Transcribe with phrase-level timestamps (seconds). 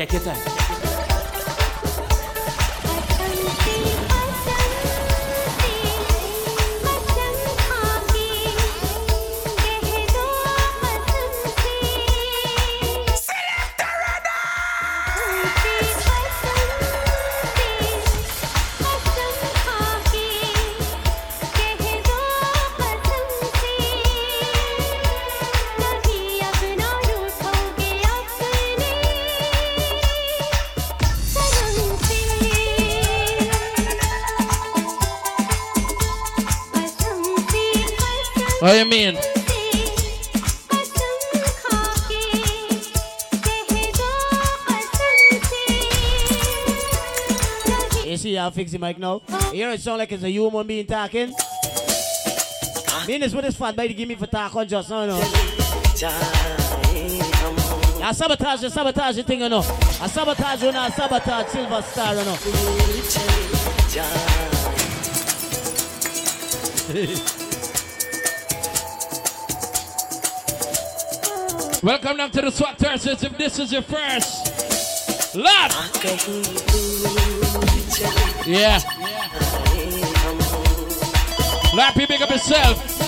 [0.00, 0.59] take your time.
[48.70, 49.22] See how I fix the mic now?
[49.50, 51.34] You hear it sound like it's a human being talking?
[53.06, 55.20] Mean this what this fat baby give me for talk on just now, no?
[58.02, 59.60] I sabotage the sabotage the thing, you know.
[60.00, 62.36] I sabotage you now, I sabotage Silver Star, you know.
[71.82, 73.22] Welcome down to the SWAT Thursdays.
[73.22, 75.72] If this is your first, lad.
[78.46, 78.80] Yeah.
[82.00, 82.98] You big up yourself.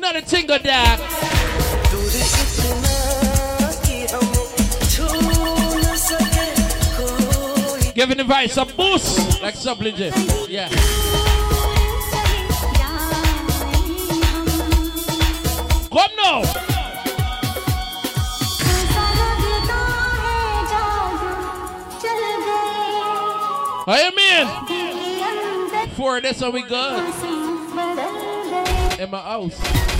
[0.00, 0.98] Not a tingle that.
[7.94, 10.12] Giving the vice a boost like Sublinger.
[10.48, 10.68] Yeah.
[15.88, 16.75] Come now.
[25.98, 26.06] Mean?
[26.06, 26.98] For this are we good.
[29.00, 29.95] In my house.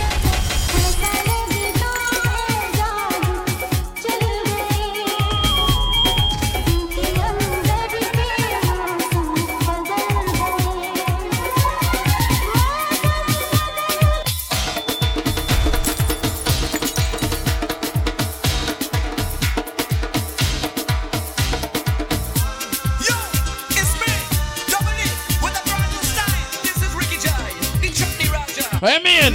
[28.79, 29.33] You mean?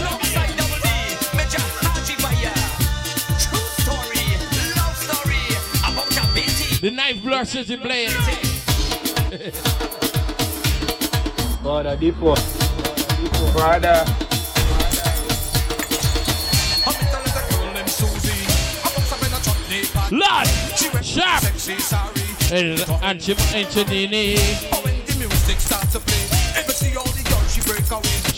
[6.80, 7.20] The knife
[7.68, 8.14] you play it.
[11.60, 12.36] Brother, Dipo.
[13.52, 14.04] Brother.
[20.12, 20.48] Lord,
[21.04, 21.44] sharp.
[22.52, 24.71] And Anchim Antonini.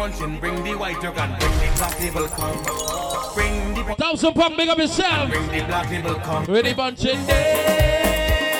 [0.00, 3.34] Bring the punching, bring the white and bring the black label come.
[3.34, 5.28] Bring the Thousand pump, big up yourself.
[5.28, 6.44] bring the black label come.
[6.46, 8.56] Ready bunching day.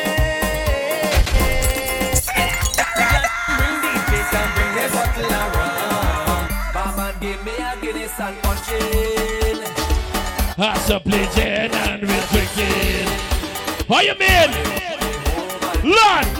[3.56, 6.44] Bring the face and bring the bottle rum.
[6.74, 9.64] Baba give me a Guinness and punching.
[10.58, 13.08] That's a bleaching and we're drinking.
[13.88, 14.50] How you mean?
[15.90, 16.39] Lord!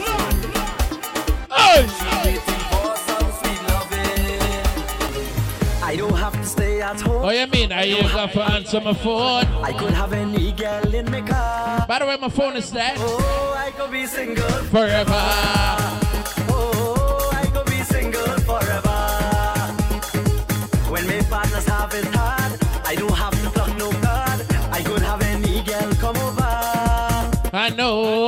[6.81, 7.23] Have to stay at home.
[7.23, 7.73] How you mean?
[7.73, 9.45] I use that for answer my phone.
[9.63, 11.87] I could have any girl in my car.
[11.87, 12.97] By the way, my phone is dead.
[12.99, 15.13] Oh, I could be single Forever.
[16.53, 18.99] Oh, I could be single forever.
[20.91, 22.53] When my partners have it hard,
[22.85, 24.47] I don't have to no card.
[24.73, 26.41] I could have any girl come over.
[27.53, 28.20] I know.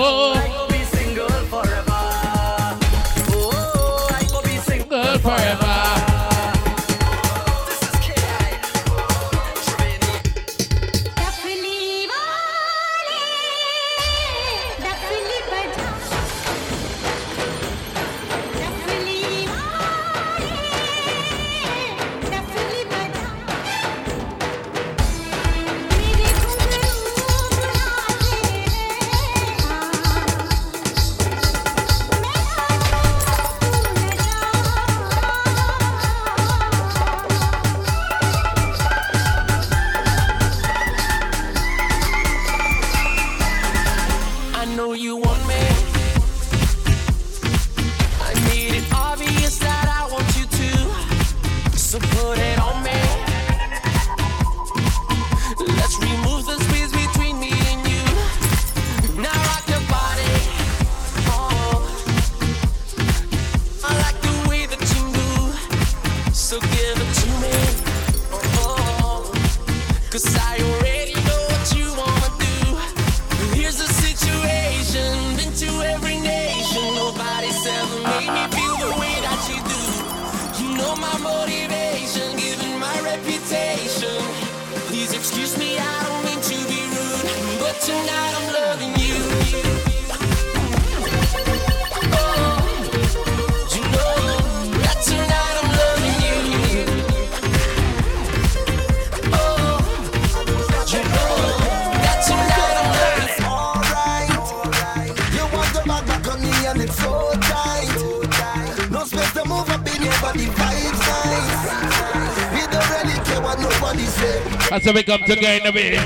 [114.73, 115.99] That's how we come together, baby.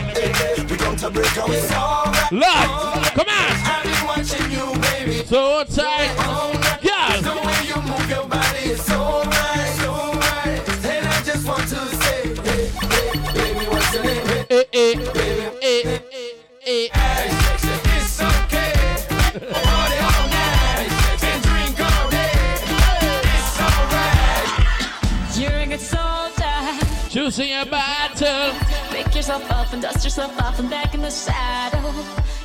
[0.68, 1.62] We come to break away.
[2.32, 3.52] Lord, come on.
[3.62, 5.24] I've been watching you, baby.
[5.24, 6.56] So tight.
[29.26, 31.93] Yourself up and dust yourself off and back in the saddle.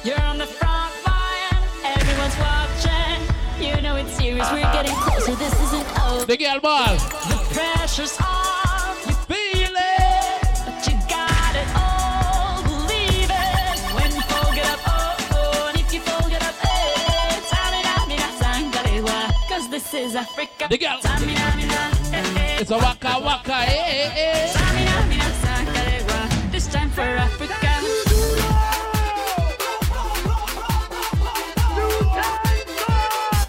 [0.03, 3.21] You're on the front line, everyone's watching.
[3.63, 6.25] You know it's serious, we're getting closer, this isn't over.
[6.25, 6.95] The girl ball.
[6.95, 10.41] The pressure's on, you Feel it.
[10.65, 13.77] but you got it all, believe it.
[13.93, 18.25] When you fold it up, oh, oh, and if you fold it up, eh, tamina,
[18.41, 19.31] Zangalewa.
[19.47, 20.65] Cause this is Africa.
[20.67, 22.57] Tamina, mina, eh, eh.
[22.61, 24.80] It's a waka waka, eh, eh, eh.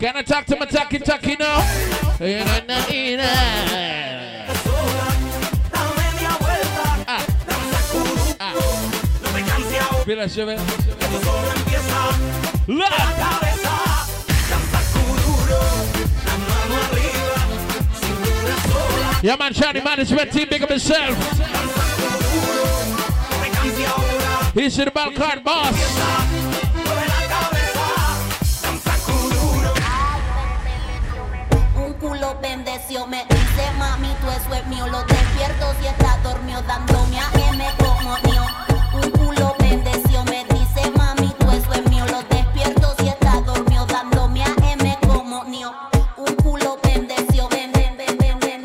[0.03, 1.63] Can I talk to my talkie talkie now?
[7.07, 7.25] Ah.
[8.41, 8.53] Ah.
[10.05, 10.59] Mira, llueve.
[12.67, 12.91] La
[13.21, 13.75] cabeza,
[14.51, 15.61] danza kuduro,
[16.27, 17.39] la mano arriba,
[18.01, 19.21] cintura sola.
[19.23, 19.95] Yeah, man, Shiny my
[20.25, 21.17] Team, big up himself.
[24.53, 25.92] He's in the balcony, boss.
[32.93, 34.87] Bendeció, me dice mami, tú eso es mío.
[34.87, 38.43] Lo despierto si está dormido, dándome a M como mío.
[38.95, 42.05] Un culo bendeció, me dice mami, tú eso es mío.
[42.07, 45.73] Lo despierto si está dormido, dándome a M como mío.
[46.17, 48.63] Un culo bendeció, ben, ben, ben, ben, ben,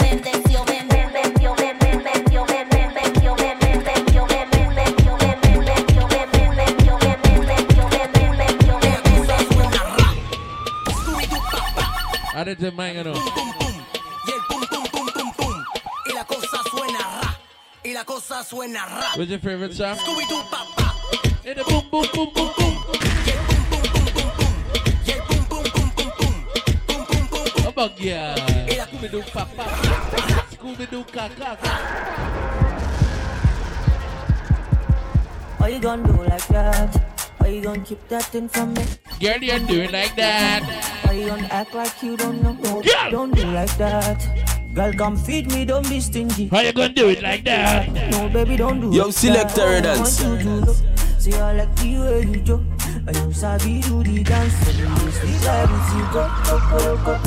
[18.38, 19.18] cosa suena rap.
[19.18, 19.96] What's your favorite song?
[19.98, 20.42] Scooby Doo
[21.64, 22.76] boom boom boom boom boom.
[23.26, 24.54] Yeah, boom boom boom boom boom.
[25.06, 26.34] Yeah, boom boom boom boom boom.
[26.88, 27.74] Boom boom boom boom.
[28.86, 29.22] Scooby Doo
[30.54, 31.04] Scooby Doo
[35.68, 36.96] you gonna do like that?
[37.38, 38.86] Why you gonna keep that thing from me?
[39.20, 40.64] Girl, you're doing like that.
[41.04, 42.82] Why you gonna act like you don't know?
[43.12, 44.47] Don't do like that.
[44.78, 46.50] Girl, come feed me, don't be stingy.
[46.50, 47.92] How you gonna do it like that?
[48.12, 49.84] No, baby, don't do Yo, like selector that.
[49.84, 50.24] dance.
[50.24, 50.76] I want you.
[51.18, 52.56] See, I like the way you do.
[53.08, 54.54] And you sabi do the dance.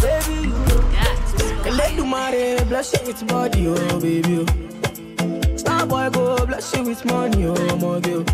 [0.01, 1.75] Baby, you know.
[1.77, 2.31] Let do my
[2.69, 4.47] bless you with body, oh, baby.
[4.47, 5.57] oh.
[5.57, 8.25] Star boy, go bless you with money, oh, my girl.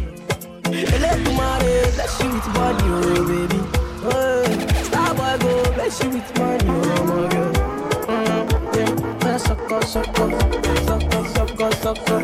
[1.01, 1.59] Let do my
[1.97, 3.61] bless you with body, oh, baby.
[4.13, 4.85] Hey.
[4.85, 7.86] Star boy, go bless you with money, oh, my girl.
[9.47, 10.31] Sucker, sucker,
[10.87, 12.21] sucker, sucker, sucker,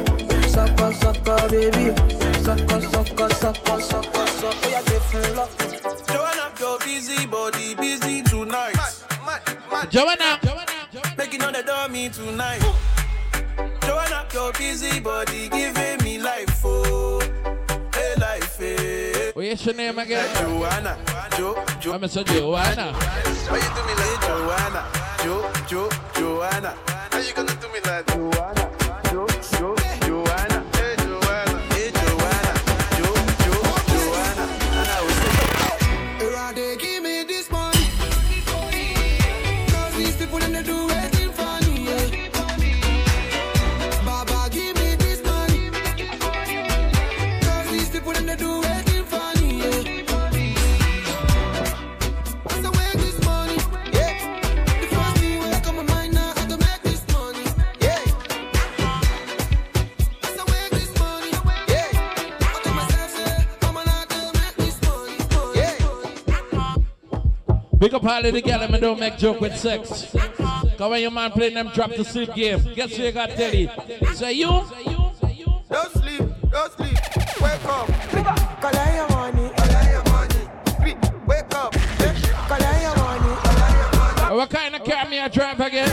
[0.48, 1.94] sucker, sucker, baby.
[2.42, 4.68] Sucker, sucker, sucker, sucker, sucker.
[4.68, 5.56] Yeah, different love.
[6.08, 8.74] Joanna, your busy body busy tonight.
[9.88, 10.40] Joanna.
[11.16, 12.60] Making on the dummy tonight.
[13.82, 17.20] Joanna, your busy body giving me life, oh,
[17.94, 19.30] hey life, eh.
[19.34, 20.28] What's your name again?
[20.36, 20.98] Joanna,
[21.36, 21.92] Jo, Jo.
[21.92, 22.24] I'm Mr.
[22.24, 22.92] Joanna.
[22.92, 24.82] Why you do me like Joanna,
[25.22, 27.01] Jo, Jo, Joanna?
[27.22, 30.01] You gonna do me like Joanna,
[67.82, 70.14] Big up all of the girl and don't make joke with sex.
[70.78, 73.50] Cause when your man playing them drop the sleep game, guess who you got tell
[73.52, 73.70] it?
[74.14, 74.46] Say you?
[74.46, 76.96] Don't sleep, don't sleep.
[77.40, 77.86] Wake up.
[78.60, 79.50] Collect your money.
[79.56, 80.96] Collect your money.
[81.26, 81.72] Wake up.
[81.72, 84.36] Collect your money.
[84.36, 85.90] What kind of car me I drive again?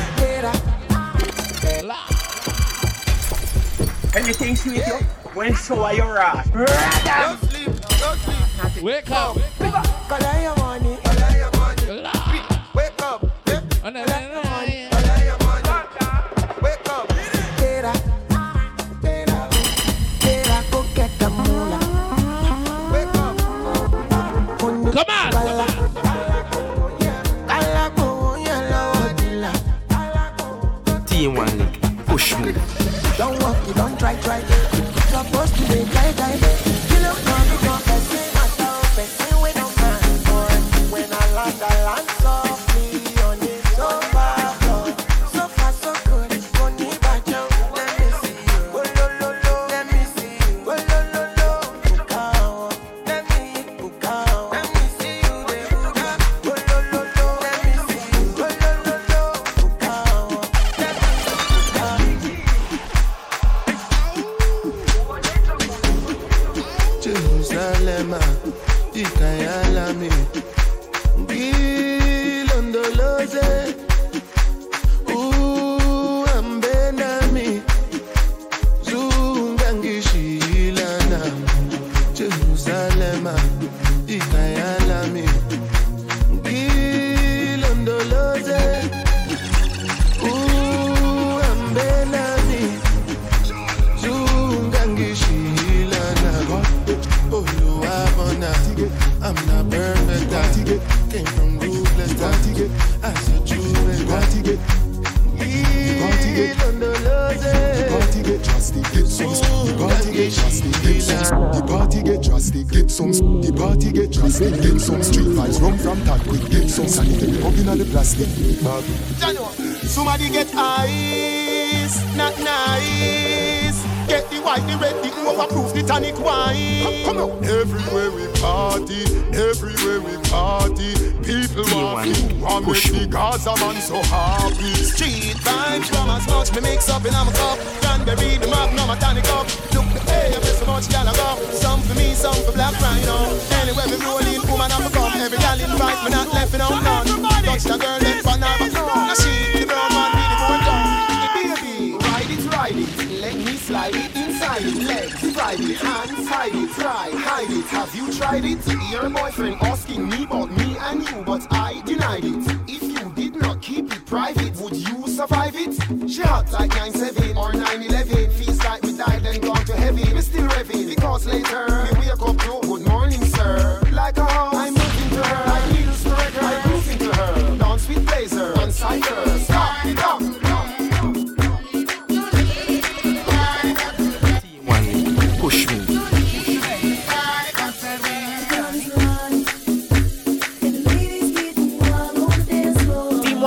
[4.15, 4.98] Anything sweet, yo?
[5.34, 6.51] When so are your ass?
[6.51, 7.65] Don't sleep,
[8.00, 8.84] don't sleep.
[8.84, 9.38] Wake up.
[10.08, 11.09] Collect your money.
[13.89, 14.28] Another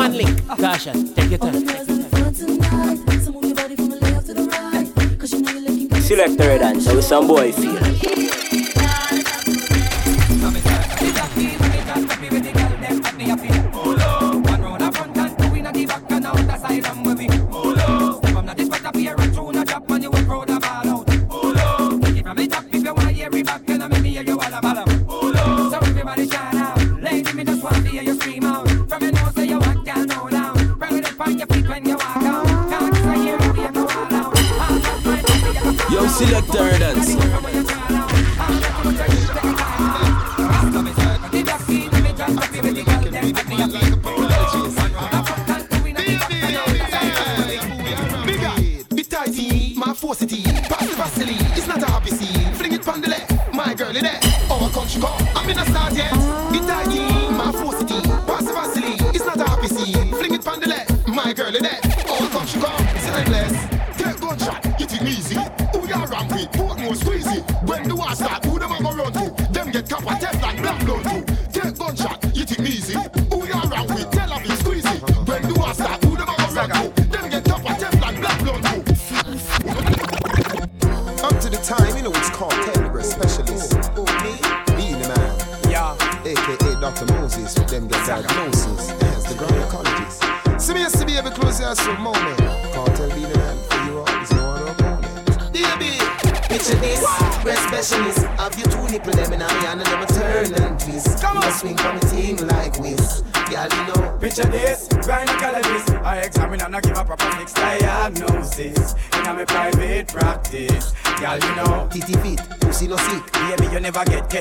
[0.03, 0.27] one lick.
[0.59, 1.55] Tasha, take your time.
[6.03, 7.92] Select the red answer with some boy feel.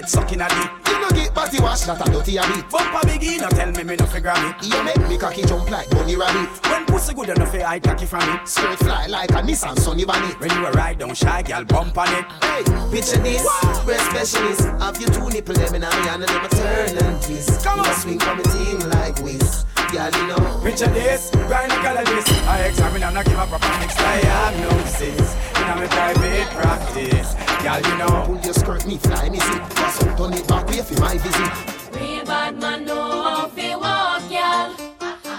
[0.01, 0.72] Get sucking a dick.
[0.88, 2.70] You no get body wash, not a dirty habit.
[2.70, 4.65] Bumper biggie, no tell me me no figure it.
[4.65, 6.50] You make me cocky jump like bunny rabbit.
[6.65, 8.48] When pussy good enough, I cocky from it.
[8.48, 10.34] Straight fly like a Nissan Sunny Bunny.
[10.39, 12.25] When you a ride down shy, girl, bump on it.
[12.41, 13.43] Hey, picture this,
[13.86, 14.62] breast specialist.
[14.81, 17.63] Have you two nipple them in a hand and them a turn and twist.
[17.63, 19.65] Come on, swing from a thing like whiz.
[19.91, 20.62] Girl, you know.
[20.63, 22.48] Picture this, gynecologist.
[22.48, 25.36] I examine and I give a proper mixed diagnosis.
[25.58, 27.50] In a me private practice.
[27.63, 28.24] Girl, you know.
[28.25, 29.60] Pull your skirt, me fly, me see.
[29.75, 32.00] Pass out, turn it back, wait for my visit.
[32.00, 34.74] Real bad man know how fi walk, y'all.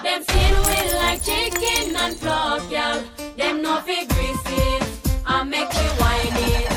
[0.02, 3.02] Them skin will like chicken and pork, y'all.
[3.36, 6.68] Them no fi grease it and make we wine it.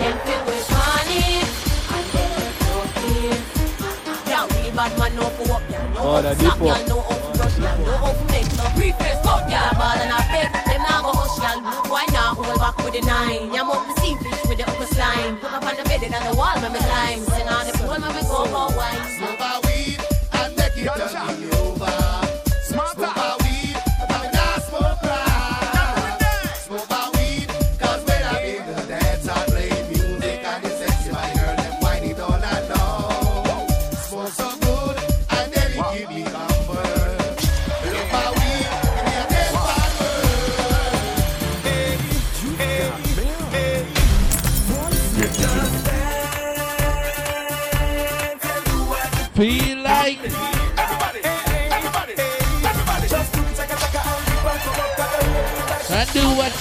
[0.00, 1.48] Them fi wish on it
[1.94, 4.28] and them fi cook it.
[4.28, 5.88] Yeah, real bad man know fi walk, y'all.
[5.90, 6.66] Know Oh, how the to slap, depot.
[6.66, 6.86] y'all.
[6.88, 7.78] Know how to brush, y'all.
[7.84, 9.74] Know how to make no preface, fuck, y'all.
[9.76, 10.52] Ball and a fake.
[10.64, 11.92] Them nah go hush, y'all.
[11.92, 13.52] Why not hold back with the nine?
[13.52, 13.93] Yam up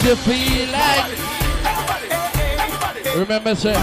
[0.03, 1.17] you feel like.
[3.15, 3.73] Remember, sir.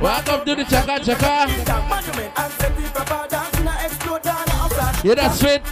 [0.00, 1.50] Welcome to the Chaka Chaka.
[5.02, 5.62] Yeah, that's it.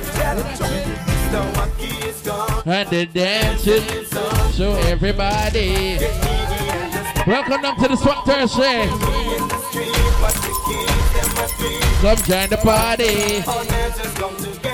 [2.67, 4.05] And the dancing.
[4.53, 5.99] So everybody.
[7.25, 8.89] Welcome down to the Swat Thursday.
[12.01, 13.45] Come join the party.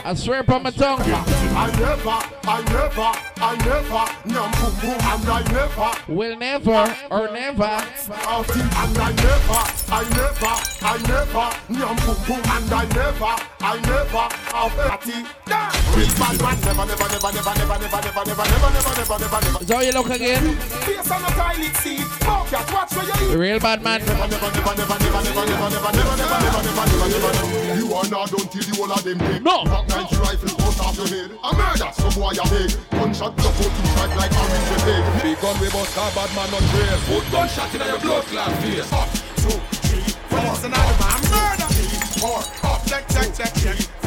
[0.03, 1.38] I swear upon my tongue.
[1.59, 3.11] I never, I never,
[3.43, 5.91] I never, num boom boom, and I never.
[6.13, 7.65] Will never or never.
[7.65, 13.33] And I never, I never, I never, num boom boom, and I never,
[13.65, 15.25] I never, have party.
[15.97, 19.41] Real bad man, never, never, never, never, never, never, never, never, never, never, never, never,
[19.49, 19.61] never.
[19.65, 20.57] Is how you look again?
[20.85, 24.05] Face on a toilet seat, smoke cat, watch where you The real bad man.
[24.05, 27.81] Never, never, never, never, never, never, never, never, never, never, never, never, never, never, never.
[27.81, 29.43] You are not done till the whole of them dead.
[29.43, 29.65] No.
[29.65, 31.33] Back 90 rifle out off your head.
[31.33, 32.77] A murder, some boy a beg.
[32.93, 35.05] Gunshot block out two strike like orange with egg.
[35.25, 37.03] Big gun we bust a bad man on trace.
[37.09, 38.93] Put gunshot in your blood clot face.
[38.93, 39.09] Up,
[39.41, 39.78] two,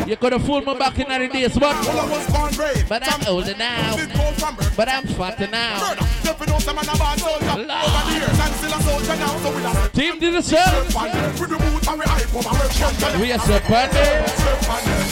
[0.08, 1.74] you could have fooled me back in the days, but
[2.89, 3.96] but I'm older now.
[4.76, 5.96] But I'm fatter now.
[9.94, 10.86] Team did the same.
[13.22, 15.12] We are so funny.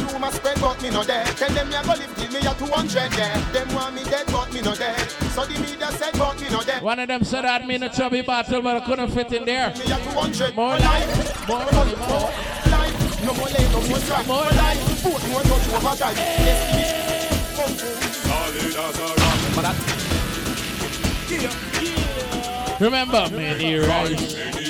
[0.00, 1.26] Rumor spread, but me no dead.
[1.36, 3.52] Tell them me go live till me a 200 dead.
[3.52, 4.74] Them want me dead, but me no.
[4.74, 6.60] So the media said, but me no.
[6.82, 9.70] One of them said I'd mean a chubby battle, but I couldn't fit in there.
[9.70, 12.30] Me a 200 More life, more money, more
[12.70, 13.04] life.
[13.24, 14.24] No more no more.
[14.26, 15.02] More life.
[15.02, 16.16] Both more touch time.
[18.24, 19.40] Solid as a rock.
[19.54, 19.64] But
[22.80, 24.53] Remember, many.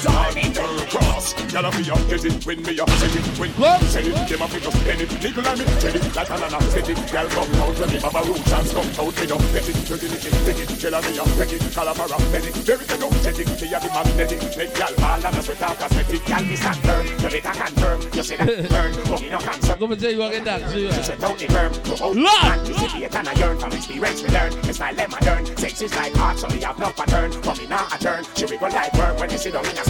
[0.00, 1.36] Solid girl cross.
[1.52, 3.52] Y'all a up, get it when me up, set it when
[3.84, 4.16] set it.
[4.16, 6.96] Them a pick up, penny, nickel and me, set it like an anna, set it.
[7.12, 9.76] Y'all come out when me have a root chance, come out me up, set it.
[9.84, 11.62] Dirty licky, take it, tell me up, take it.
[11.76, 13.48] Calamara, medic, very good, don't set it.
[13.60, 16.28] Me a be magnetic, make y'all ball and a sweat out cosmetic.
[16.28, 18.00] Y'all be stand firm, you better confirm.
[18.14, 19.76] You say that burn, but you no cancer.
[19.76, 20.70] Come and tell you what get that.
[20.70, 22.14] See She said, don't be firm, go.
[22.14, 24.52] Man, you see it and I yearn from experience we learn.
[24.64, 25.44] It's like my learn.
[25.56, 27.32] Sex is like art, so me have no pattern.
[27.44, 28.24] But me not a turn.
[28.34, 29.89] She wiggle like worm when you sit down in a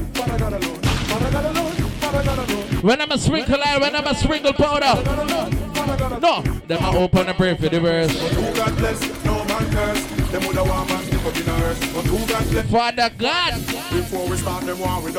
[2.81, 5.03] When I'm a sprinkle oil, when I'm a sprinkle powder.
[6.19, 8.11] No, them I open and pray for the verse.
[8.55, 10.03] God bless, no man curse.
[10.31, 11.93] Them woulda want man stick up in the earth.
[11.93, 12.71] But who God bless?
[12.71, 13.53] Father God.
[13.91, 15.11] Before we start them war we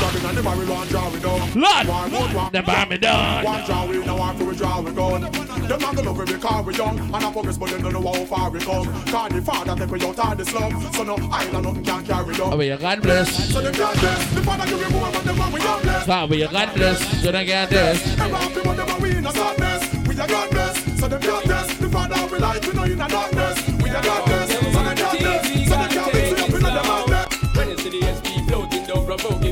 [0.00, 0.12] done.
[0.12, 1.40] Dropping on the barrel, one draw we down.
[1.54, 2.52] Lord, War mode, one.
[2.52, 3.44] them bar me down.
[3.44, 5.20] One draw we now after we draw we gun.
[5.22, 6.98] Them not gonna love we car we young.
[6.98, 8.86] And I focus but them don't know how far we come.
[9.06, 10.92] Cause the father take we out of the slum.
[10.92, 12.52] So no island nothing can carry down.
[12.52, 13.52] Oh, your God bless.
[13.52, 14.34] So them can't bless.
[14.34, 16.06] The father give me more but them want we don't bless.
[16.06, 17.22] God, your God bless.
[17.22, 18.02] So they get this.
[18.16, 20.06] Them happy but them a we in a sadness.
[20.08, 21.00] We a God bless.
[21.00, 21.76] So them can't bless.
[21.78, 23.68] The father we like we know in a darkness.
[23.82, 24.39] We a God bless.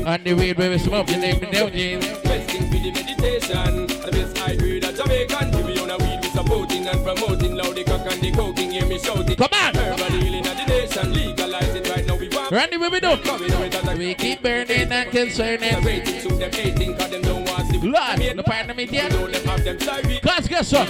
[0.09, 2.03] On the weed where we smoke, you name me down, James.
[2.03, 3.85] For the meditation.
[3.85, 5.51] The best hybrid of Jamaican.
[5.51, 7.53] Give me on a weed we supporting and promoting.
[7.53, 8.71] Loud the cock and the coking.
[8.71, 9.35] Hear me shouting.
[9.35, 9.75] Come on.
[9.75, 11.13] Herbal healing of the nation.
[11.13, 12.15] Legalize it right now.
[12.15, 12.51] We want.
[12.51, 13.19] Randy, what we do?
[13.99, 15.83] We keep burning and concerning.
[15.83, 16.97] Rating to them hating.
[16.97, 17.77] Cause them don't want to.
[17.87, 19.11] Lord, no part of me yet.
[19.11, 20.07] Don't them have them side.
[20.07, 20.89] We Cause guess what?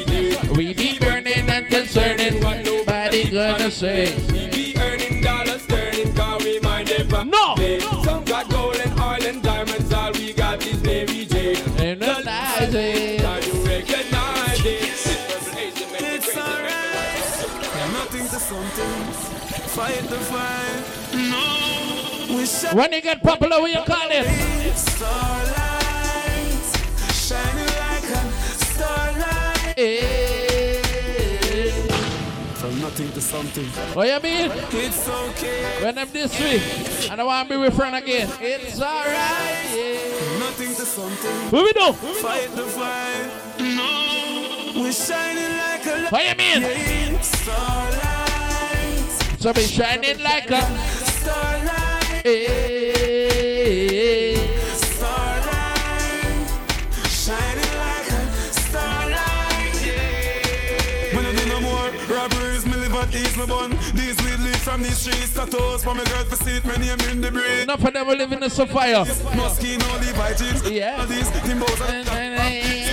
[0.56, 2.42] We keep burning and concerning.
[2.42, 4.16] What nobody gonna say.
[4.32, 6.16] be earning dollars, turning.
[6.16, 6.90] Cause we mind
[7.26, 7.56] No.
[8.06, 8.49] Some got
[19.80, 20.84] Fight the fight.
[21.14, 22.36] No.
[22.36, 24.26] We shall When you get popular, what you call it?
[24.76, 25.56] starlight.
[27.14, 28.22] Shining like a
[28.60, 29.76] starlight.
[32.56, 33.64] From nothing to something.
[33.96, 34.52] What you mean?
[34.52, 35.64] It's okay.
[35.82, 36.62] When I'm this way,
[37.10, 38.30] and I want to be with friend again.
[38.42, 40.40] It's alright, yeah.
[40.40, 41.36] Nothing to something.
[41.52, 41.94] What we do?
[42.20, 43.32] Fight the fight.
[43.60, 44.82] No.
[44.84, 46.12] We're shining like a light.
[46.12, 46.62] What you mean?
[46.64, 48.19] Yeah, starlight.
[49.40, 52.26] So be shining like a Starlight.
[52.26, 54.36] eh.
[54.76, 56.48] Starlight.
[57.08, 59.86] Shining like a starlight.
[59.86, 61.16] Yeah.
[61.16, 63.72] When I do no more robberies, me live at ease, me bun.
[63.96, 67.22] These weed leave from these streets, tattoos for my girl for seat, my name in
[67.22, 67.62] the brain.
[67.64, 69.06] Enough of them will live in the fire.
[69.06, 70.70] Moschino, Levi jeans.
[70.70, 70.98] Yeah.
[71.00, 72.89] All these timbos and funds, money,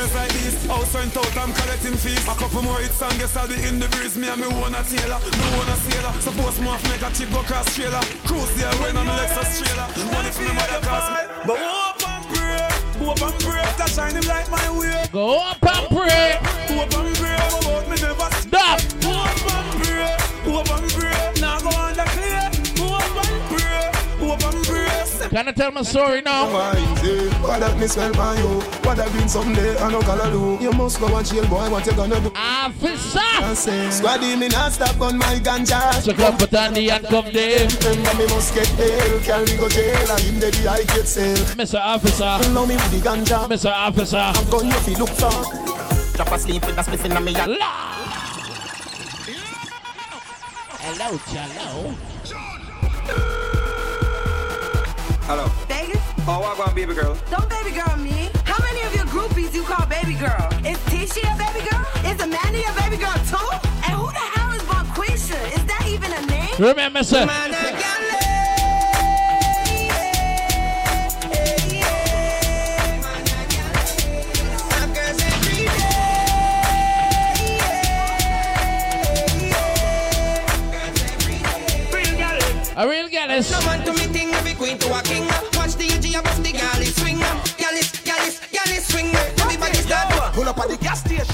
[0.00, 0.66] girls like this.
[0.66, 2.24] House rent out, I'm collecting fees.
[2.24, 4.16] A couple more hits and guess I'll be in the breeze.
[4.16, 6.12] Me and me own a tailor, me own a sailor.
[6.20, 8.00] Suppose more make a chick go cross trailer.
[8.24, 9.86] Cruise there when I'm Lexus trailer.
[10.12, 11.22] Money for me mother cost me.
[11.46, 13.66] But hope and pray, hope and pray.
[13.78, 15.04] That shine him like my way.
[15.12, 16.38] Go up and pray.
[16.72, 18.80] Hope and pray about me never Stop.
[19.04, 20.16] Hope and pray,
[20.48, 21.29] hope and pray.
[25.30, 26.52] Can I tell my story now?
[26.52, 27.32] Why is it?
[27.34, 28.58] Why that me smell by you?
[28.82, 30.58] What I been someday I no gonna do?
[30.60, 31.70] You must go and chill, boy.
[31.70, 32.32] What you gonna do?
[32.34, 33.20] Officer.
[33.22, 33.54] I
[33.94, 36.02] Squaddy me not stop on my ganja.
[36.02, 37.68] So come put on the handcuff there.
[37.78, 41.38] Remember me must get bail, carry go jail, and him the I get sale.
[41.54, 41.78] Mr.
[41.78, 42.50] Officer.
[42.50, 43.46] Know me with the ganja.
[43.46, 43.70] Mr.
[43.70, 44.34] Officer.
[44.34, 45.30] I'm gun you fi look for.
[46.16, 47.56] Drop asleep with a spliff in me yard.
[50.82, 52.09] Hello, hello.
[55.30, 55.46] Hello.
[55.68, 56.02] Vegas?
[56.26, 57.16] Oh, what going, baby girl?
[57.30, 58.30] Don't baby girl me.
[58.42, 60.42] How many of your groupies you call baby girl?
[60.66, 61.86] Is Tisha a baby girl?
[62.02, 63.50] Is Amanda a baby girl too?
[63.86, 65.38] And who the hell is Bonquisha?
[65.54, 66.50] Is that even a name?
[66.58, 67.26] Remember, sir.
[82.80, 83.50] A real gallus.
[83.50, 85.49] No man to me thing, every queen to a king.
[90.32, 91.26] Pull up at the gas station.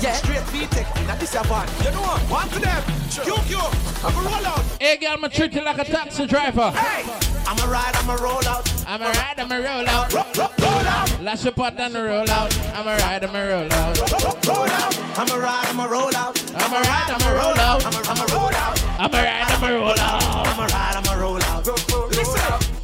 [0.00, 0.12] Yeah.
[0.14, 1.68] Straight VTEC in a this van.
[1.84, 2.20] You know what?
[2.30, 2.82] One to them.
[3.08, 4.04] QQ.
[4.04, 4.60] I'm a roll out.
[4.80, 6.70] Hey, girl, I'm treat you like a taxi driver.
[6.70, 7.32] Hey.
[7.46, 8.72] I'm a ride, I'm a roll out.
[8.86, 10.12] I'm a ride, I'm a roll out.
[10.12, 11.22] Ro- ro- roll out.
[11.22, 12.56] Lash your pot and roll out.
[12.74, 13.98] I'm a ride, I'm a roll out.
[13.98, 15.18] Ro- roll out.
[15.18, 16.54] I'm a ride, I'm a roll out.
[16.54, 17.84] I'm a ride, I'm a roll out.
[17.86, 18.82] I'm a, I'm a roll out.
[18.98, 20.46] I'm a ride, I'm a roll out.
[20.46, 21.66] I'm a ride, I'm a roll out.
[22.10, 22.81] Listen.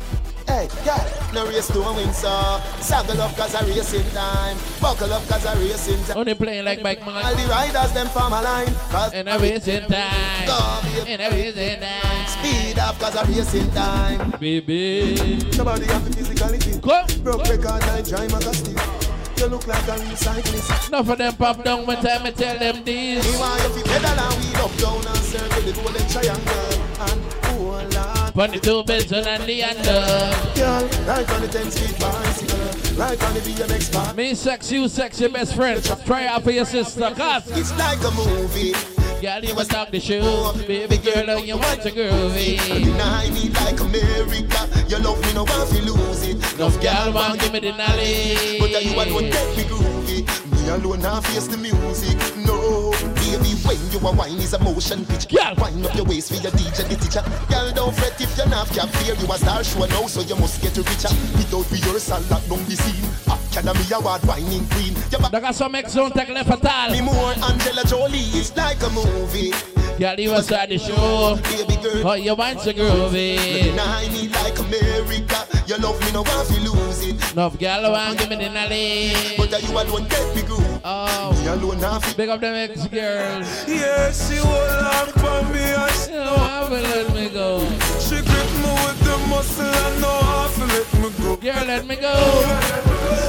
[0.68, 1.04] Hey, girl,
[1.34, 5.44] no race to a win, so Saddle up cause a racing time Buckle up cause
[5.44, 7.36] a racing time Only playing like Mike All Man.
[7.36, 10.46] the riders, them form a line Cause In a racing time.
[10.46, 11.06] Go, babe.
[11.08, 12.26] In a racing time.
[12.26, 15.40] Speed up cause a racing time Baby.
[15.52, 17.22] Somebody have to physically fit Come.
[17.22, 19.07] Broke record like my Magazine
[19.38, 22.82] You look like a recyclist Enough of them pop down when time I tell them
[22.82, 23.24] this.
[23.24, 27.32] Me want you to pedal and wheel up, down and circle the golden triangle And
[27.44, 29.24] hold on Pon the two beds and.
[29.24, 30.82] Girl,
[31.34, 35.30] on the 10 speed bicycle Right on the BMX bike Me sex, you sex, your
[35.30, 35.84] best friend.
[36.04, 37.56] Try out for your sister, cuz.
[37.56, 38.74] It's like a movie
[39.20, 40.22] Girl, you must talk the shoe.
[40.68, 42.56] Baby girl, and you want to groovy.
[42.68, 44.68] Deny me like America.
[44.86, 45.00] Your
[47.12, 48.58] girl want give me the knowledge.
[48.60, 50.18] But you alone get me groovy.
[50.52, 52.16] Me alone now face the music.
[52.44, 55.36] No, baby, when you are wine is a motion picture.
[55.36, 57.22] Girl, wind up your waist for your DJ, the teacher.
[57.48, 59.14] Girl, don't fret if you're not cap fear.
[59.14, 61.12] You a star show now, so you must get richer.
[61.36, 63.08] Without rehearsal, lock down the scene.
[63.28, 64.94] Academy Award whining queen.
[65.10, 66.92] You They got some X zone take left fatal.
[66.92, 68.18] me more Angela Jolie.
[68.36, 69.52] It's like a movie.
[69.98, 71.36] Girl, you must start the show.
[71.42, 73.62] Baby girl, Oh, you want to you groovy.
[73.64, 75.47] deny me like America.
[75.68, 77.32] You love me no want to lose it.
[77.32, 79.36] Enough girl want give me the knowledge.
[79.36, 80.80] But that you alone get me groove.
[80.82, 83.68] Oh, Me alone now fi big up them X girls.
[83.68, 87.60] Yeah, she hold on for me and she You know, have to let me go.
[88.00, 91.36] She grip me with the muscle and no half to let me go.
[91.36, 92.14] Girl, let me go.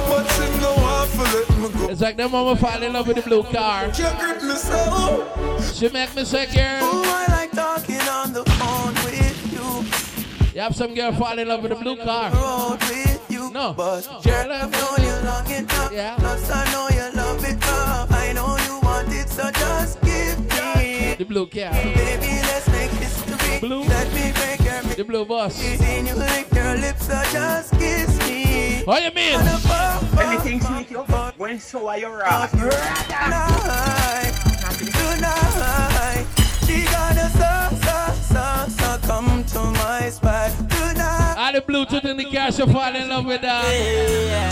[0.08, 1.90] But she no half to let me go.
[1.90, 3.94] It's like them mama fall in love with the blue car.
[3.94, 5.60] She grip me so.
[5.74, 6.80] She make me say, girl.
[6.84, 8.99] Oh, I like talking on the phone with
[10.50, 10.56] you.
[10.56, 12.32] You have some girl fall in love with a blue car.
[13.30, 13.52] You.
[13.52, 13.74] No.
[13.74, 14.22] But No.
[14.22, 15.92] girl, I know you long enough.
[15.92, 16.16] Yeah.
[16.18, 18.12] Plus, I know you love it up.
[18.12, 21.16] I know you want it, so just give me.
[21.18, 21.72] The blue car.
[21.74, 23.60] Baby, let's make history.
[23.60, 23.84] Blue.
[23.84, 25.56] Let me break your The blue bus.
[25.56, 28.82] Seen you lick your lips, so just kiss me.
[28.86, 29.40] What you mean?
[30.20, 31.00] Anything sweet you
[31.38, 32.50] when so are you rock.
[32.52, 34.34] Tonight,
[34.94, 36.26] tonight,
[36.70, 37.54] she gonna so,
[37.86, 37.98] so,
[38.34, 40.99] so, so come to my spot tonight.
[41.50, 43.66] All the Bluetooth in the car, she fall in love with that.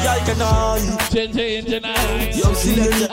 [0.01, 0.97] Girl, can I?
[1.13, 2.35] Change engine eyes.
[2.35, 3.11] Yo, select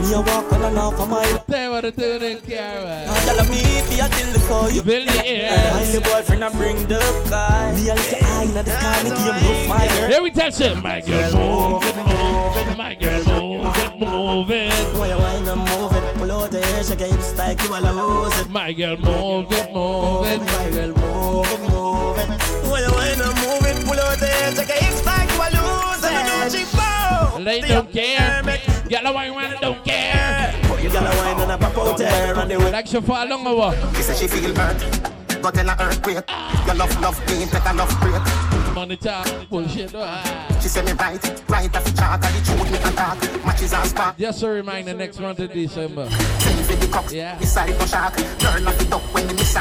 [0.00, 2.40] Me a walk on and off of my Tell you what to do in the
[2.40, 3.08] car, man.
[3.26, 5.72] Tell me if you till the call you Build the air.
[5.74, 6.98] I'm the boyfriend I bring the
[7.28, 10.30] guy Me a little eye in the sky Make you move my girl Here we
[10.30, 14.96] tell you, my girl, move it, move it, my girl, move it, move it.
[14.96, 17.70] Why you whine and move it Pull out the hair, shake your hips like you
[17.70, 20.40] wanna lose it My girl, move it, move it.
[20.40, 22.39] My girl, move it, move it
[22.70, 24.58] boy, wanna move it, pull out the edge.
[24.58, 26.10] I can't expect you a loser.
[26.14, 27.42] You know, cheap bow.
[27.42, 28.42] They don't care.
[28.88, 30.54] Yellow wine, man, don't care.
[30.82, 32.38] You gotta wine and a pop out there.
[32.38, 32.70] And they will.
[32.70, 33.74] Like she for a long hour.
[33.94, 35.19] She said she feel bad.
[35.42, 36.24] Go tell a earthquake.
[36.66, 38.74] Your love, love pain, better love break.
[38.74, 39.94] Money talk, bullshit.
[39.94, 40.58] Ah.
[40.60, 43.44] She said me right, right as a chart, and the truth me attack.
[43.44, 44.16] Matches are spark.
[44.18, 46.08] Just a reminder, next month of December.
[47.10, 47.38] Yeah.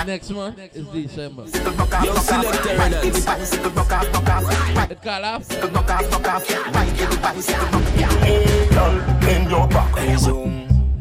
[0.06, 1.44] Next month is December.
[2.04, 2.80] Yo, select the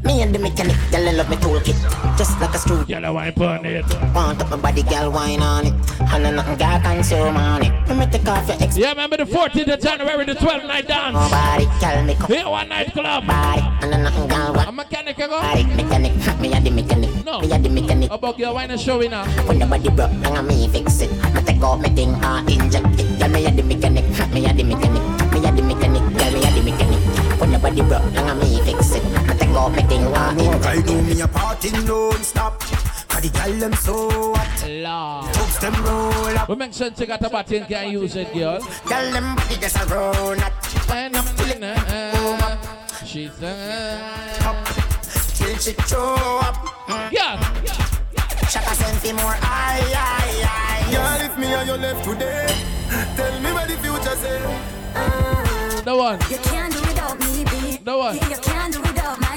[0.09, 1.77] me and the mechanic, girl, I love me toolkit.
[2.17, 2.83] Just like a screw.
[2.87, 3.85] Girl, I on it.
[4.15, 5.75] Want up my body, girl, wine on it.
[6.01, 7.73] And I nothing girl consume on it.
[7.95, 8.79] Me take off your ex.
[8.79, 11.31] Yeah, remember the 14th of January, the 12th night dance.
[11.31, 12.33] Body, girl, me come.
[12.33, 13.27] Here, one night club.
[13.27, 14.75] Body, and I nothing girl, A what?
[14.75, 15.29] mechanic, go?
[15.29, 17.25] Body, mechanic, me a the mechanic.
[17.27, 17.41] No.
[17.41, 18.11] Me a the mechanic.
[18.11, 19.27] About your wine and show now?
[19.47, 21.13] When the body broke, now me fix it.
[21.35, 23.19] Me take off me thing, I inject it.
[23.21, 25.03] Girl, me a the mechanic, me a the mechanic.
[25.35, 27.41] Me a the mechanic, girl, me a the mechanic.
[27.41, 29.38] When the body broke, now me fix it.
[29.49, 33.31] Me take off me thing, I inject I do me a party non-stop Cause the
[33.31, 35.35] gal them so hot Lord.
[35.35, 38.61] Tubs them roll up We make sense you got a button, can use it, girl.
[38.89, 40.53] Gal them body just a roll up
[40.93, 42.59] And I'm feeling uh,
[43.07, 44.65] She's uh,
[45.35, 46.57] Till she throw up
[47.13, 47.41] Yeah.
[48.49, 50.93] Shaka send for more, aye, aye, aye.
[50.93, 52.47] Girl if me and you left today
[53.17, 54.41] Tell me where the future say
[55.85, 56.19] The one.
[56.31, 57.85] You can't do without me, babe.
[57.85, 58.15] The one.
[58.17, 59.28] You can't do without my touch.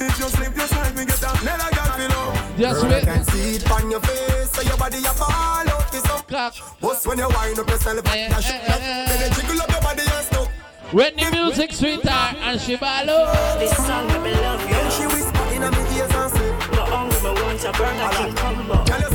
[0.00, 1.36] If you slip your side, me get down.
[1.44, 2.34] Never got girl below.
[2.56, 5.94] Yes, Girl, I can see it on your face, so your body a fall out
[5.94, 6.54] for clap.
[6.80, 8.00] What's when you wind up yourself?
[8.06, 9.06] Yeah, yeah, yeah, yeah.
[9.06, 10.48] Then you jiggle up your body and stop.
[10.92, 13.26] When the music sweet, and she follow.
[13.58, 14.76] This song will be love you.
[14.76, 18.34] And she whisper in my ears and say, Go on with me, want to burn,
[18.36, 19.13] come.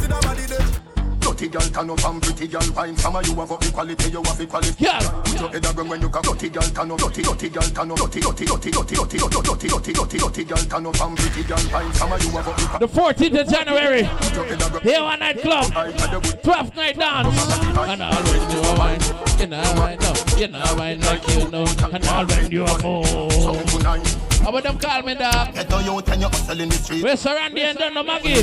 [1.40, 4.22] Dirty girl turn up and pretty girl wine Some of you have up equality, you
[4.22, 5.00] have equality Yeah.
[5.00, 7.92] Put your head a when you can Dirty girl turn up, dirty, dirty girl turn
[7.92, 11.18] up Dirty, dirty, dirty, dirty, dirty, dirty, dirty, dirty, dirty, dirty girl turn up and
[11.18, 14.04] pretty girl wine Some of you have up equality The 14th of January.
[14.20, 15.72] Put your head a ground Here one night club.
[15.78, 17.64] I had a good 12th night dance.
[17.88, 19.00] And all when you are wine.
[19.40, 20.14] You know I know.
[20.36, 21.66] You know wine like you know.
[21.94, 23.66] And all when you are home.
[23.68, 25.54] tonight how about them call me dog?
[25.54, 27.04] Get on hustle in the street.
[27.04, 28.42] We're surrounded and done no maggie.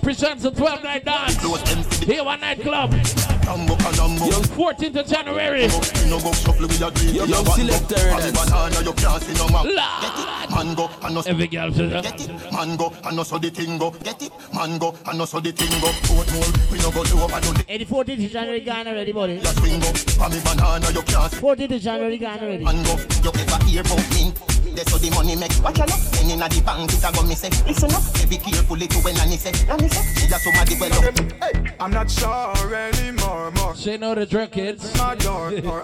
[0.00, 2.00] Presents the 12 night dance.
[2.00, 2.92] Here one night club.
[3.42, 4.26] Tambo Panambo.
[4.56, 5.66] 14th of January.
[6.08, 7.14] No go shuffle with your dream.
[7.14, 9.64] Yo, Your selector, go, that's- and banana you can't see no map.
[9.64, 12.02] Get it, man go, and no Every girl says that.
[12.04, 13.90] Get it, man go, and no so the thing go.
[13.90, 15.88] Get it, man go, and no so the thing go.
[16.06, 19.34] Portmore, we no go do over do the Hey, 14th of January gone already, buddy.
[19.34, 19.92] your swing go.
[19.92, 21.38] For me banana you can't see.
[21.40, 22.64] 14th of January gone already.
[22.64, 24.32] Man go, you ever hear about me?
[24.74, 25.52] That's how the money make.
[25.62, 27.50] Watch out, then inna the bank it a go me say.
[27.68, 29.52] Listen up, be careful it when Annie say.
[29.68, 31.18] Annie say, that's somebody well up.
[31.44, 33.31] Hey, I'm not sure anymore.
[33.74, 34.92] Say no to drug kids.
[35.00, 35.82] I'm not sure anymore.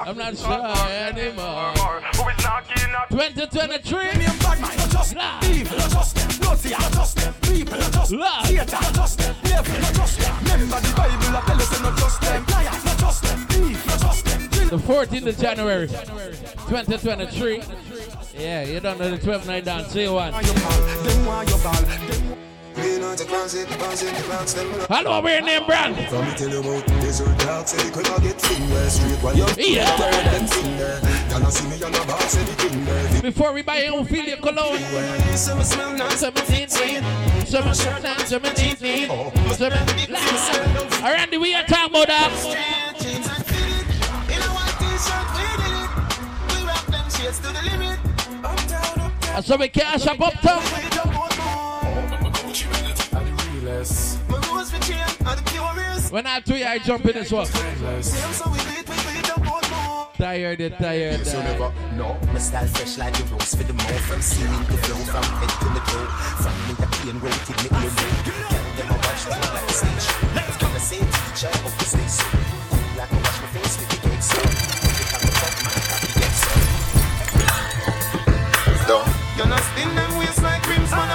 [2.14, 3.08] Who is knocking up?
[3.08, 3.98] 2023.
[4.18, 5.44] Me and bad not just Lord.
[5.44, 6.28] evil, not just them.
[6.40, 7.34] Naughty, not just them.
[7.42, 8.46] People, not just Lord.
[8.46, 9.34] Satan, not just them.
[9.42, 10.37] Devil, not just them.
[10.44, 12.44] Remember the Bible, I tell us, not just them.
[12.50, 13.46] Liars, not just them.
[13.64, 14.48] Eve, not just them.
[14.68, 17.62] The 14th of January, 2023.
[18.38, 19.88] Yeah, you don't know the 12 night dance.
[19.92, 20.34] See you one.
[22.78, 24.12] Them want your
[24.88, 25.96] Hello, we're name brand.
[26.08, 29.48] From me tell you about desert dark, say could not get finger straight while you're
[29.58, 29.96] Yeah.
[29.96, 31.00] them finger.
[31.30, 33.22] Y'all not see me on the box, anything there.
[33.22, 34.78] Before we buy your Ophelia cologne.
[35.34, 37.48] 17, 17, 17,
[41.02, 42.30] Randy, we are talking about that.
[49.34, 50.88] And so we cash up up
[56.10, 57.44] When I tell you, I jump in as well.
[60.16, 61.22] Tired, and tired.
[61.24, 61.60] tired.
[61.60, 61.70] Eh.
[61.96, 65.22] No, my style fresh like the rose for the mouth From ceiling to flow, from
[65.22, 66.06] head to the toe.
[66.42, 67.86] From me the plain road to me low
[68.26, 70.26] Girl, them a watch me like a stage show
[70.58, 73.90] Can I say teacher of the stay so Cool like I wash my face with
[73.94, 74.42] the cake so.
[74.42, 76.50] Every time I talk, man, I be get so.
[79.38, 81.14] You're not spin them waist like rims, man,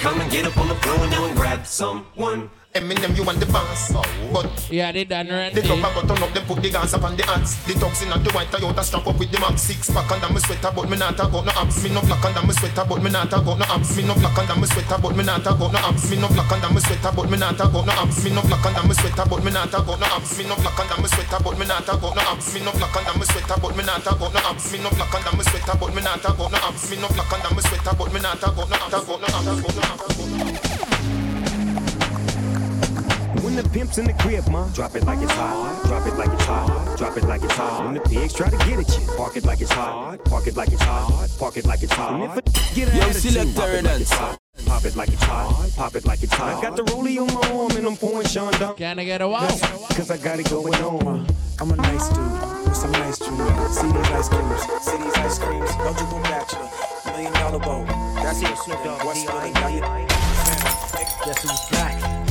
[0.00, 2.50] come and get up on the floor now and grab someone.
[2.78, 3.90] Eminem, you want the boss.
[4.32, 5.62] But Yeah, they done the Randy.
[5.62, 7.56] top a button up, them put the guns up on the ants.
[7.66, 10.38] The toxin and the white Toyota strap up with the max six pack under my
[10.38, 11.82] sweater, but me not talk about no abs.
[11.82, 13.96] Me no black under my sweater, but me not talk about no abs.
[13.96, 16.10] Me no black under my sweater, but me not talk about no abs.
[16.10, 18.22] Me no black under my sweater, but me not talk about no abs.
[18.22, 20.38] Me no black under my sweater, but me not talk about no abs.
[20.38, 22.52] Me no black under my sweater, but me not talk about no abs.
[22.54, 24.72] Me no black under my sweater, but me not talk about no abs.
[24.72, 26.90] Me no black under my sweater, but me not talk about no abs.
[26.90, 28.90] Me no black under my sweater, but me not talk about no abs.
[28.92, 29.62] Talk about no abs.
[29.62, 30.87] Talk about no abs.
[33.48, 35.82] When the pimp's in the crib, ma, drop it like it's hot.
[35.86, 36.98] Drop it like it's hot.
[36.98, 37.86] Drop it like it's hot.
[37.86, 40.22] When the pigs try to get at you, park it like it's hot.
[40.26, 41.30] Park it like it's hot.
[41.38, 42.12] Park it like it's hot.
[42.12, 44.38] And if it get an Yo, attitude, selector pop it like it's hot.
[44.66, 45.70] Pop it like it's hot.
[45.76, 46.58] Pop it like it's hot.
[46.58, 48.76] I got the rollie on my arm and I'm pouring Sean down.
[48.76, 49.48] Can I get a wow?
[49.96, 51.26] Cause I got it going on.
[51.58, 52.18] I'm a nice dude
[52.68, 53.80] with some nice dreams.
[53.80, 54.62] See these ice creams.
[54.84, 55.70] See these ice creams.
[55.80, 56.68] Eligible bachelor.
[57.06, 57.86] Million dollar boat.
[58.16, 59.06] That's it, Snoop Dogg.
[59.06, 59.32] What's the
[61.24, 62.27] Guess who's back?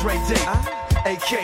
[0.00, 0.38] Dre Day,
[1.10, 1.42] AK.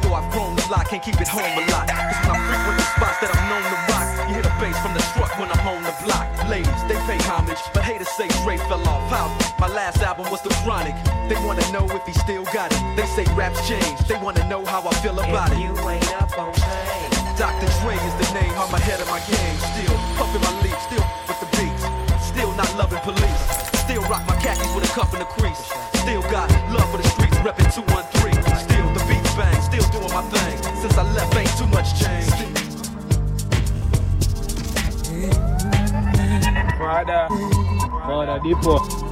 [0.00, 1.84] Though I've grown a lot, can't keep it home a lot.
[1.84, 4.08] It's I frequent the spots that I'm known to rock.
[4.24, 6.24] You hear the bass from the truck when I'm on the block.
[6.48, 9.04] Ladies, they pay homage, but haters say Dre fell off.
[9.12, 9.28] How?
[9.60, 10.96] My last album was The Chronic.
[11.28, 12.80] They wanna know if he still got it.
[12.96, 14.00] They say raps change.
[14.08, 15.60] They wanna know how I feel about it.
[15.60, 17.10] You ain't up on pain.
[17.36, 17.68] Dr.
[17.84, 19.56] Dre is the name, I'm ahead of my game.
[19.76, 21.84] Still puffin' my leaf, still with the beats.
[22.24, 23.44] Still not loving police.
[23.84, 25.68] Still rock my khakis with a cuff in the crease.
[26.00, 26.59] Still got love for the streets,
[27.42, 28.42] reppin' 213.
[28.56, 30.56] Still the beats bang, still doing my thing.
[30.80, 32.30] Since I left, ain't too much change.
[36.78, 37.28] Father,
[38.06, 39.10] Father, Deepo.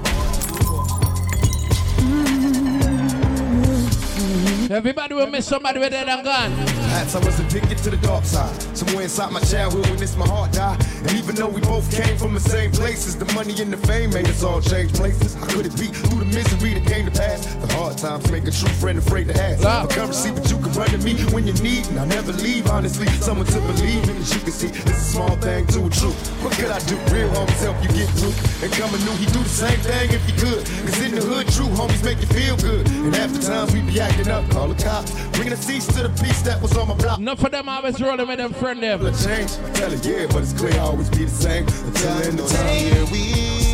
[4.71, 6.53] Everybody will miss somebody with dead and gone.
[6.55, 8.55] Perhaps I was addicted to the dark side.
[8.77, 10.85] Somewhere inside my childhood when this my heart died.
[10.99, 14.11] And even though we both came from the same places, the money and the fame
[14.11, 15.35] made us all change places.
[15.35, 17.47] How could it be through the misery that came to pass?
[17.47, 17.68] The hard
[18.01, 19.63] times make a true friend afraid to ask.
[19.63, 19.85] Love.
[19.85, 22.69] A currency, but you can run to me when you need, and I never leave.
[22.69, 24.17] Honestly, someone to believe in.
[24.17, 26.19] As you can see, it's a small thing to a truth.
[26.43, 26.97] What could I do?
[27.13, 28.35] Real homies help you get through.
[28.63, 30.65] And coming new, he do the same thing if he could.
[30.87, 32.87] Cause in the hood, true homies make you feel good.
[32.89, 36.13] And after times we be acting up, call the cops, bringing the cease to the
[36.23, 37.19] peace that was on my block.
[37.19, 39.01] Enough of them always rolling with them friend them.
[39.01, 42.27] Change, I tell it, yeah, but it's clear I always be the same until the
[42.29, 42.69] end of time.
[42.69, 43.69] Here we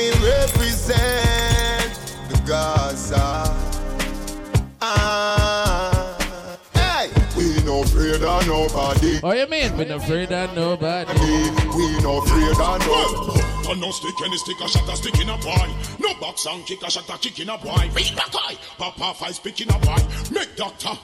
[0.00, 1.59] me represent the
[2.50, 3.46] Gaza.
[4.82, 6.18] Ah,
[6.74, 9.20] hey, we no afraid of nobody.
[9.22, 9.76] Oh, you mean?
[9.78, 11.14] We not afraid of nobody.
[11.14, 13.38] We no afraid of no.
[13.62, 15.70] Gun no stick, any stick a shot a stick in a boy.
[16.00, 17.88] No box and kick a shot a kick in a boy.
[17.94, 20.02] Read back eye, pop off I speak in a boy.
[20.34, 20.98] Make doctor.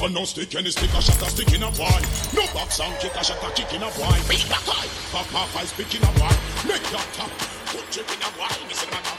[0.00, 2.00] Gun no stick, any stick a shot a stick in a boy.
[2.32, 4.16] No box and kick a shot a kick in a boy.
[4.24, 6.32] Read back eye, pop off I speak in a boy.
[6.64, 7.28] Make doctor.
[7.76, 8.48] Put chip in a boy.
[8.72, 9.17] Missing my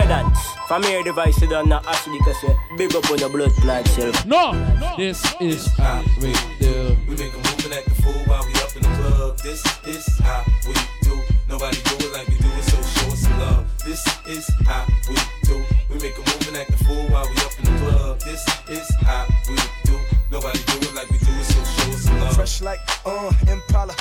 [0.00, 3.52] Redans, from here device you done not actually because you big up on your blood
[3.60, 4.24] clot self.
[4.24, 4.52] No,
[4.96, 6.96] this is how we do.
[7.06, 9.38] We make a move and act the fool while we up in the club.
[9.40, 10.72] This is how we
[11.02, 11.20] do.
[11.50, 13.66] Nobody do it like we do it, so show us some love.
[13.84, 15.62] This is how we do.
[15.90, 18.20] We make a move and act the fool while we up in the club.
[18.20, 19.98] This is how we do.
[20.30, 22.34] Nobody do it like we do it, so show us some love.
[22.36, 23.92] Fresh like uh Impala,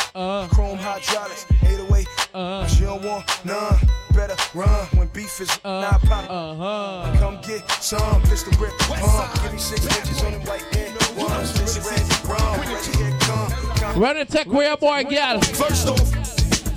[0.50, 2.08] chrome hydraulics, 808.
[2.34, 3.78] Uh, she don't want none.
[4.14, 6.32] Better run when beef is not poppin'.
[6.32, 7.20] Uh-huh.
[7.20, 8.72] Come get some pistol grip.
[8.90, 10.96] Uh, give me six inches on the white head.
[11.18, 14.02] Ones, this red, brown, red head, come.
[14.02, 15.42] Run and take where your boy, girl.
[15.42, 16.00] First off,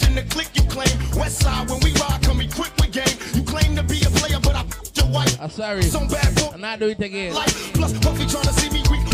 [0.08, 0.90] in the click you claim.
[1.14, 3.16] West side when we ride, come equipped with game.
[3.34, 5.40] You claim to be a player, but I f- your wife.
[5.40, 5.82] I'm sorry.
[5.82, 6.50] Some bad boy.
[6.54, 7.32] I'm not doing it again.
[7.74, 9.06] Plus, hope you tryna see me weak.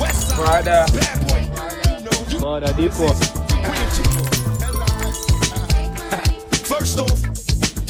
[0.00, 0.98] West side, Brother.
[0.98, 2.40] bad boy.
[2.40, 4.29] Brother, Depot.
[6.70, 7.18] First off,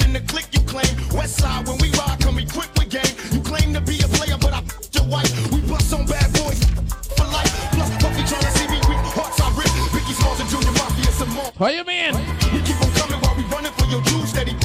[0.01, 0.89] in the click you claim.
[1.12, 3.12] West side when we ride, come equipped with game.
[3.31, 4.64] You claim to be a player, but I
[4.97, 5.28] your wife.
[5.53, 6.64] We bust on bad boys
[7.12, 7.53] for life.
[7.76, 9.05] Plus, hope you tryna see me weak.
[9.12, 9.68] Hearts are rich.
[9.93, 11.53] Biggie Smalls and Junior Mafia, some more.
[11.61, 12.16] What you mean?
[12.57, 14.31] You keep on coming while we running for your juice.
[14.33, 14.57] Steady,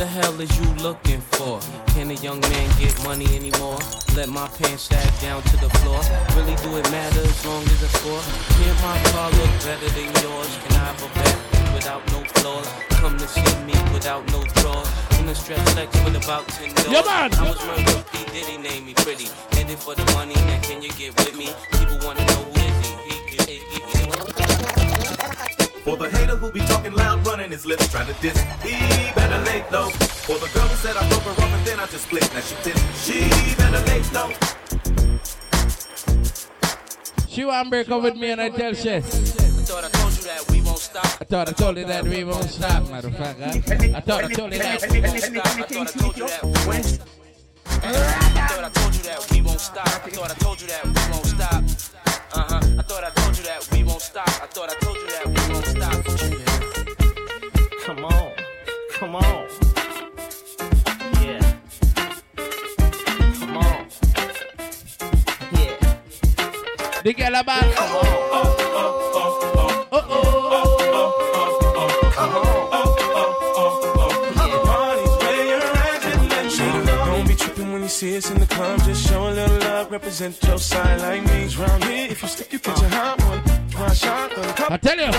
[0.00, 1.60] the hell is you looking for?
[1.92, 3.78] Can a young man get money anymore?
[4.16, 6.00] Let my pants sag down to the floor.
[6.32, 8.16] Really do it matter as long as it's for?
[8.56, 10.50] Can my car look better than yours?
[10.64, 11.36] Can I have a back
[11.76, 12.66] without no flaws?
[12.96, 14.88] Come to see me without no drawers.
[15.20, 16.88] In a stretch sex with about 10 doors.
[16.88, 17.34] Yeah, man.
[17.34, 18.24] I was murdered, P.
[18.32, 19.28] Diddy named me pretty.
[19.50, 21.52] Did it for the money, now can you get with me?
[21.76, 22.92] People wanna know who is he?
[23.04, 23.99] He, he, he, he,
[25.84, 28.76] For the hater who be talking loud, running his lips, trying to diss, he
[29.14, 29.88] better lay low.
[29.88, 32.40] For the girl who said I broke her off and then I just split, now
[32.40, 33.20] she pissed, she
[33.56, 34.30] better lay low.
[37.28, 39.00] She want to break up with me and I tell she.
[39.00, 41.04] thought I told you that we won't stop.
[41.06, 43.94] I thought I told you that we won't stop, motherfucker.
[43.94, 45.46] I thought I told you that we won't stop.
[45.46, 47.36] I thought I told you that we won't stop.
[47.82, 47.90] I
[48.48, 49.86] thought I told you that we won't stop.
[49.86, 51.64] I thought I told you that we won't stop.
[52.32, 52.60] Uh huh.
[52.78, 54.28] I thought I told you that we won't stop.
[54.28, 56.04] I thought I told you that we won't stop.
[57.84, 58.32] Come on.
[58.92, 59.48] Come on.
[61.20, 61.42] Yeah.
[63.40, 63.86] Come on.
[65.52, 65.76] Yeah.
[67.02, 67.64] The girl about.
[77.06, 78.82] Don't be tripping when you see us in the club.
[78.84, 81.54] Just show a little love, represent your side like me.
[81.56, 83.49] Round here, if you stick, you catch a hot one.
[83.80, 84.72] Try shotgun.
[84.72, 85.10] I tell you.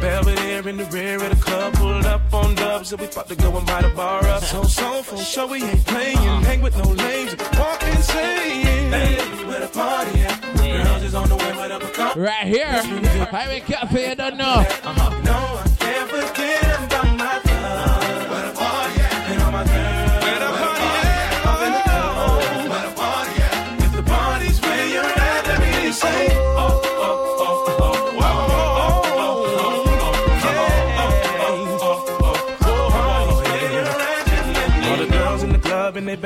[0.00, 3.36] Belvedere in the rear of the club, pulled up on dubs, and we about to
[3.36, 4.42] go and buy the bar up.
[4.42, 6.16] So, so, for sure, we ain't playing.
[6.16, 6.40] Uh-huh.
[6.40, 8.90] Hang with no lames, walk insane.
[8.90, 9.14] Hey,
[9.46, 10.42] where the party at?
[10.56, 12.16] Girls is on the way with a Bacardi.
[12.16, 12.82] Right here.
[13.26, 14.66] Highway Cafe, you don't know.
[15.22, 16.43] No, I can't forget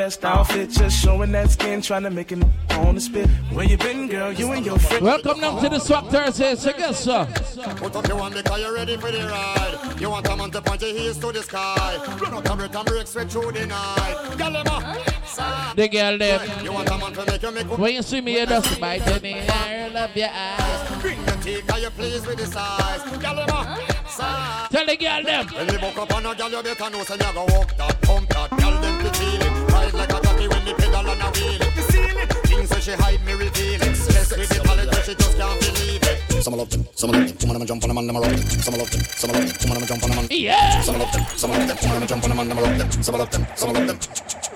[0.08, 3.28] best outfit, just showing that skin, trying to make it on the spit.
[3.52, 4.32] Where you been, girl?
[4.32, 5.04] You and your friend.
[5.04, 6.54] Welcome now to the Swag Thursday.
[6.54, 7.26] So guess sir.
[7.76, 10.00] Put up your hand because you're ready for the ride.
[10.00, 12.00] You want a man to point your heels to the sky.
[12.22, 14.16] Run out and break and break straight through the night.
[14.40, 15.76] Galema.
[15.76, 16.64] The girl them.
[16.64, 19.04] You want a man to make you make When you see me, you just bite
[19.04, 19.34] to me.
[19.46, 21.02] I love your eyes.
[21.02, 23.02] Bring the teeth cause you're pleased with the size.
[23.20, 24.08] Galema.
[24.08, 24.70] Side.
[24.70, 25.46] Tell the girl them.
[25.48, 28.00] When you buck up on a gal, you better know say you go walk that,
[28.00, 28.50] pump that.
[28.56, 29.47] Gal them to feel it.
[29.88, 31.76] Ride like a jockey when the pedal on a wheel it.
[31.76, 32.32] You see it?
[32.44, 33.96] Things say she hide me reveal it.
[33.96, 36.42] Stress with the palate, but she just can't believe it.
[36.42, 38.20] Some love them, Some of them, woman, them a jump on them and them a
[38.20, 38.60] rock them.
[38.60, 40.30] Some of love them, some of love them, woman, them a jump on them and
[40.30, 40.80] Yeah.
[40.82, 42.50] Some of love them, some of love them, woman, them a jump on them and
[42.50, 43.02] them a rock them.
[43.02, 44.47] Some of love them, some of love them.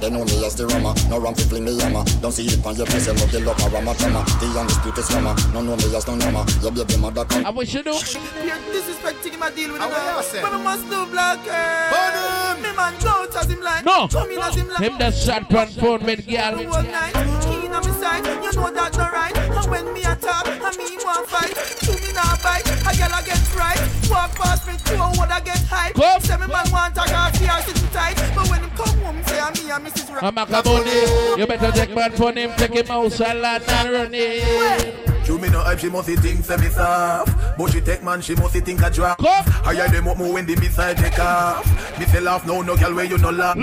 [0.00, 2.02] They know me as the rummer, no rum fi fling me hammer.
[2.20, 4.24] Don't see it on your face, you love the look, a rama drama.
[4.42, 6.42] The undisputed summer, no know me as no number.
[6.60, 7.46] Your baby mother come.
[7.46, 7.92] I wish you do.
[7.92, 9.90] You're disrespecting him, I deal with him.
[9.90, 10.38] what?
[10.42, 11.52] But I must do black eh?
[11.52, 12.56] hair.
[12.62, 13.84] Me man go out as him like.
[13.84, 14.08] No.
[14.08, 14.80] Come in as him like.
[14.80, 16.56] Him that shot on phone with girl.
[16.68, 19.41] One night, key in on side, you know that's not right.
[19.74, 21.54] And when me attack, I mean one fight.
[21.54, 23.80] To me now bite, a girl I get right.
[24.10, 25.94] Walk past me, two what I get hype.
[25.94, 26.20] Come.
[26.20, 28.16] Say me man want to go see her sitting tight.
[28.34, 30.12] But when him come home, say I'm me and Mrs.
[30.12, 30.22] Right.
[30.22, 31.38] I'm a caboni.
[31.38, 35.11] You better take man for him, take him out, salad and run it.
[35.26, 37.56] You me no hype, she must think say me soft.
[37.56, 39.20] But she take man, she must think a drop.
[39.20, 41.64] Higher them up more when the missile take off.
[41.98, 43.56] Me say laugh no, no girl where you no laugh?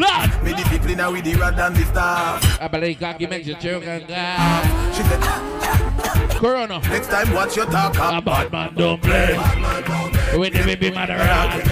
[0.44, 2.62] Me discipline her with the rod and the staff.
[2.62, 4.96] I believe cocky makes you choke and laugh.
[4.96, 5.20] She said
[6.40, 6.80] Corona.
[6.80, 9.38] Next time watch your talk A bad man don't play.
[10.38, 11.64] With the baby mother rod.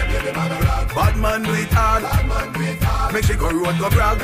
[0.94, 4.20] Bad man do it hard Make she go road go brag.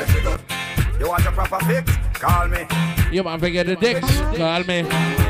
[0.99, 2.12] You want a proper fix?
[2.23, 2.65] Call me
[3.11, 4.19] You want to get the dicks?
[4.37, 4.85] Call me.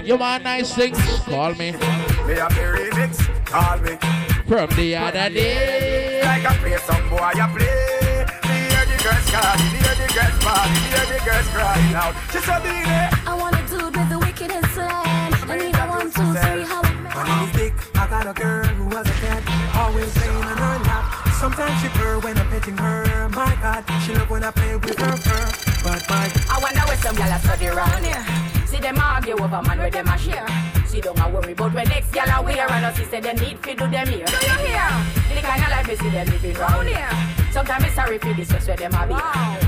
[0.06, 1.00] You want nice things?
[1.26, 1.72] Call me.
[1.72, 3.18] Me a play remix?
[3.48, 3.98] Call me
[4.46, 6.22] From the other day.
[6.22, 10.14] Like I play some boy I play Me hear the girls calling, me hear the
[10.14, 13.96] girls calling, hear the girls crying out She said be there I want a dude
[13.98, 15.34] with the wickedest slam.
[15.50, 18.66] I need a one, two, three, how it On his dick, I got a girl
[18.66, 19.42] who was a cat,
[19.76, 21.24] always laying on her lap.
[21.42, 23.28] Sometimes she purr when I'm petting her.
[23.30, 25.74] My God, she love when I play with her fur.
[25.84, 28.26] But my I wonder where some gyal a study round here.
[28.66, 30.48] See them argue over man where them a share.
[30.90, 33.34] She don't a worry about when next gyal a wear and us she say they
[33.34, 34.26] need fi do them here.
[34.26, 34.88] Do you hear?
[35.36, 37.10] The kind of life me see them living round here.
[37.52, 39.14] Sometimes it's sorry for this just where them a be.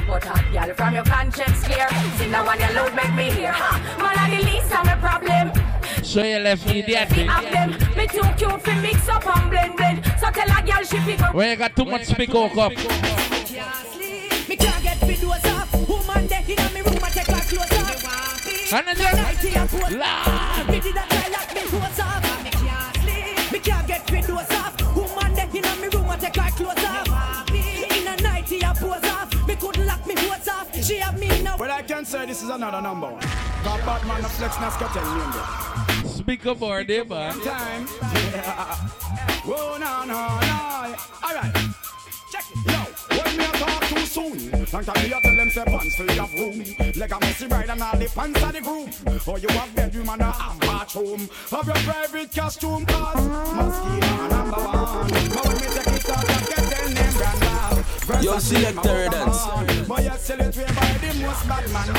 [0.07, 1.89] But hot gyal from your conscience clear.
[2.17, 3.51] See now one your load make me hear.
[3.51, 5.51] Ha, Man a the least of my problem.
[6.03, 7.05] So you left me Fi there.
[7.05, 7.69] have them.
[7.97, 10.05] Me too cute fi mix up and blend blend.
[10.21, 11.37] So tell a gyal she fi go.
[11.37, 12.57] When you got too much speak up.
[12.57, 12.71] up.
[14.47, 15.64] Me can't get videos off.
[18.75, 19.83] And then Nighty and cold.
[20.67, 22.43] Me did a try lock me clothes off.
[22.43, 23.51] Me can't sleep.
[23.53, 24.95] Me can't get videos off.
[24.97, 27.49] Woman there in me room, I take her clothes off.
[27.51, 29.47] In a nighty and pose off.
[29.47, 30.75] Me couldn't lock me clothes off.
[30.83, 31.55] She have me now.
[31.55, 33.21] But I can say this is another number one.
[33.63, 36.09] Got Batman the Flex Nascatel member.
[36.09, 37.39] Speak up for them, man.
[37.39, 37.87] Time.
[38.01, 38.75] Yeah.
[39.45, 40.95] Whoa, no, no, no.
[41.23, 41.55] Alright.
[42.29, 42.71] Check it.
[42.71, 42.83] Yo,
[44.15, 46.63] soon, long time me a tell them say pants of room.
[46.95, 49.27] Like a messy bride and all the pants the group.
[49.27, 51.27] Or you have bedroom and a half bathroom.
[51.51, 53.27] Have your private costume cause
[53.59, 55.09] mosquito number one.
[55.35, 58.23] But when me take it out, I get the name Randall.
[58.23, 59.87] Yo, selector dance.
[59.87, 61.89] But you sell it way by the most bad man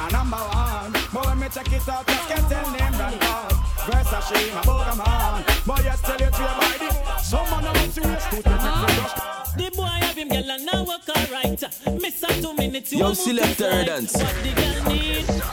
[0.00, 0.92] a number one.
[1.12, 3.57] But when me check it out, just get tell name Randall.
[3.88, 5.66] Versace, my Bogaman.
[5.66, 9.84] But you sell it way by the someone of us serious to take The boy
[9.84, 11.62] have him girl and now work alright.
[12.00, 12.92] Miss her two minutes.
[12.92, 13.86] you Yo, move selector inside.
[13.86, 14.14] dance.
[14.14, 15.47] What the girl need?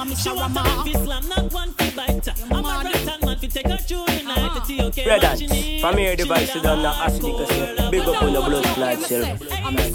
[0.00, 0.14] Slammer, Mr.
[0.14, 0.22] Slammer, Mr.
[0.22, 2.28] She want a man slam, not one fi bite.
[2.50, 4.60] I'm a right hand man fi take her through the night.
[4.60, 5.80] To see okay what she Brothers, need.
[5.80, 9.38] from here device to down the acidic say Big up on the blood clot cell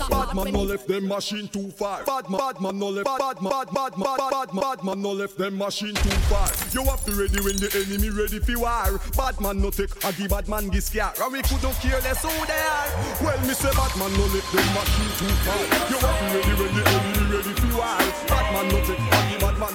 [0.09, 2.03] Bad man no left them machine too far.
[2.05, 3.05] Bad man, bad man no left.
[3.05, 6.49] Bad man, bad bad bad bad bad man no left them machine too far.
[6.71, 8.99] You have to ready when the enemy ready for war.
[9.17, 11.11] Bad man no take a give bad man this scare.
[11.21, 12.89] And we could not care less who they are.
[13.23, 15.59] Well, me say bad man no left them machine too far.
[15.89, 17.97] You have to ready when the enemy ready for war.
[18.29, 19.24] Bad man no take a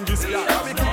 [0.01, 0.90] man this scare.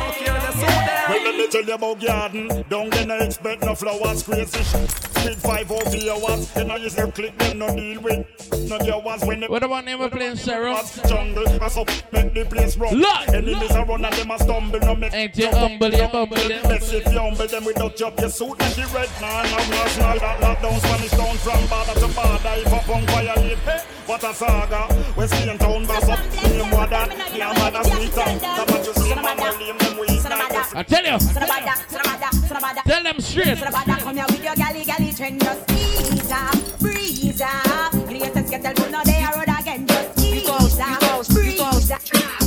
[1.07, 1.23] Are.
[1.23, 2.65] Well, me tell you about garden.
[2.69, 4.89] Don't get no expect no flowers, crazy shit.
[4.89, 6.55] Speed five over your watts.
[6.55, 8.25] You know you say click them no deal with.
[8.69, 10.81] No there was when the What about never playing Sarah?
[11.07, 11.47] jungle.
[11.61, 12.99] I so make the place run.
[12.99, 13.29] Lord.
[13.29, 14.79] Enemies are run and them a stumble.
[14.79, 16.35] No make Ain't you humble, you humble.
[16.35, 19.45] Best if you humble them without your your suit and the red man.
[19.45, 22.53] I'm not small that lock down Spanish town from border to border.
[22.61, 25.13] If a punk violate, hey, what a saga.
[25.15, 26.19] West Spain town boss up.
[26.43, 27.09] Name what that.
[27.35, 29.96] Yeah, mother sweet and that what you see man them weak.
[30.77, 31.17] I tell you.
[32.85, 33.57] Tell them straight.
[33.57, 37.91] Come here with your galley galley trend, just ease up, breeze up.
[38.05, 42.01] Greatest get tell you no they are road again, just ease up, breeze up.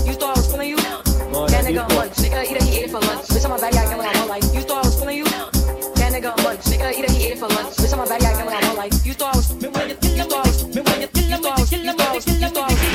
[0.07, 0.77] You thought I was fooling you?
[0.77, 3.27] Can nigga lunch, nigga eat it, he ate it for lunch.
[3.27, 4.55] Bitch, I'm a bad guy, get what I want like.
[4.55, 5.25] You thought I was fooling you?
[5.25, 7.75] Can nigga lunch, nigga eat it, he ate it for lunch.
[7.83, 8.93] Bitch, I'm a bad guy, get what I want like.
[9.05, 11.03] You thought I was, you thought I was, you thought I was, you thought I
[11.03, 12.91] was, you thought I was, you thought I was, you thought I was.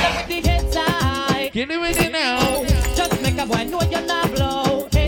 [1.52, 1.85] Kill him with it now.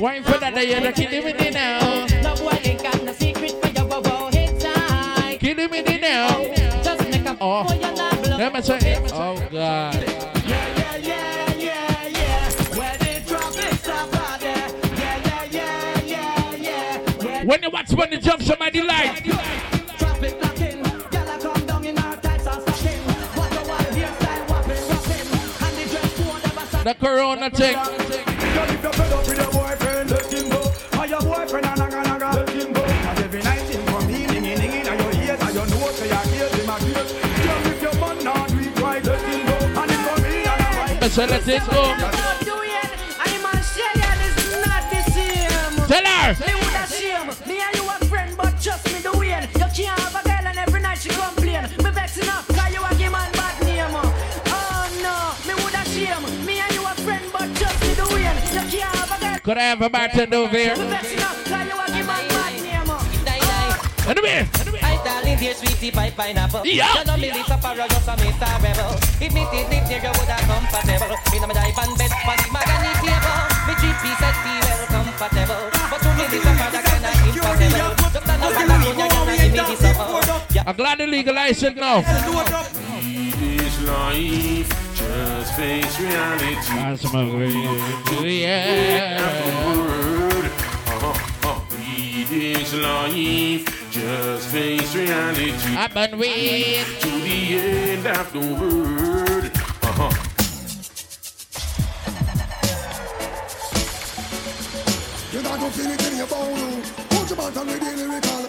[0.01, 2.07] Wine for that, you're not kidding with it now.
[2.23, 5.39] No boy ain't got no secret for your wow wow head time.
[5.71, 6.29] With it now.
[6.85, 7.67] Just make a oh.
[8.39, 8.53] Let
[9.13, 9.51] oh God.
[9.51, 9.95] Yeah,
[10.47, 12.79] yeah, yeah, yeah, yeah.
[12.79, 14.69] When they drop it's a there.
[14.95, 17.45] Yeah, yeah, yeah, yeah, yeah.
[17.45, 19.25] When you watch when jump, somebody like.
[26.85, 29.08] The corona check.
[41.19, 41.83] So let it go.
[41.83, 42.71] Not doing,
[43.19, 45.75] I'm a Australian, it's not the same.
[45.91, 46.31] Tell her.
[46.47, 47.27] Me woulda shame.
[47.49, 50.47] Me and you a friend, but trust me, the way you can't have a girl
[50.47, 51.63] and every night she complain.
[51.83, 53.99] Me vex enough, cause you a give man bad name.
[54.47, 56.23] Oh no, me woulda shame.
[56.47, 59.39] Me and you a friend, but trust me, the way you can't have a girl.
[59.43, 60.77] Could I have a bartender over here?
[60.77, 61.38] Me vex enough,
[65.39, 66.99] I darling dear sweetie pie pineapple Yeah.
[66.99, 68.51] You know me little para just a Mr.
[68.59, 68.91] Rebel
[69.23, 72.11] If me did live there you would have comfortable Me know me die pan bed
[72.11, 76.81] pan the mahogany table Me three pieces feel well comfortable But to me little para
[76.83, 77.95] kinda impossible
[78.43, 81.77] Just a number that you gonna give me this up I'm glad they legalized it
[81.77, 82.01] now.
[82.03, 86.75] This life, just face reality.
[86.75, 87.53] That's my way.
[88.23, 89.23] Yeah.
[89.77, 90.45] Word.
[90.45, 91.61] Uh-huh, uh.
[91.71, 95.53] Read this life, just face reality.
[95.77, 99.51] I've been waiting to the end of the word.
[99.83, 100.13] Uh-huh.
[105.33, 106.83] You not gonna feel it in your bone.
[107.11, 108.43] Put your bottom with the lyrical.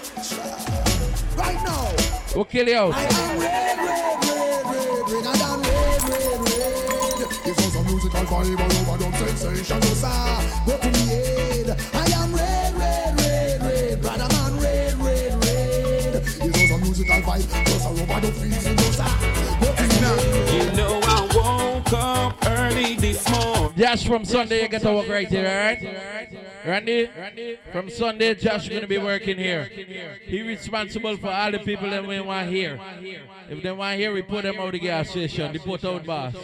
[1.38, 1.96] Right now.
[2.36, 2.76] We'll kill you.
[2.76, 5.26] I am red, red, red, red, red.
[5.26, 7.30] I am red, red, red.
[7.46, 9.82] It's also musical fiber overdub sensation.
[9.82, 10.32] So sir,
[10.66, 11.89] go to the head.
[17.00, 17.66] Musical vibe.
[17.66, 18.60] Plus a overdub feeling.
[18.60, 19.04] So sir,
[19.62, 20.00] go to the.
[20.56, 23.78] You know I woke up early this morning.
[23.78, 26.38] Josh from Sunday, you get to work right here, alright?
[26.66, 29.70] Randy, Randy, from Sunday, Josh is gonna be working here.
[30.24, 32.80] He responsible for all the people that we want here.
[33.50, 36.36] If they want here, we put them out the gas station, the put out boss.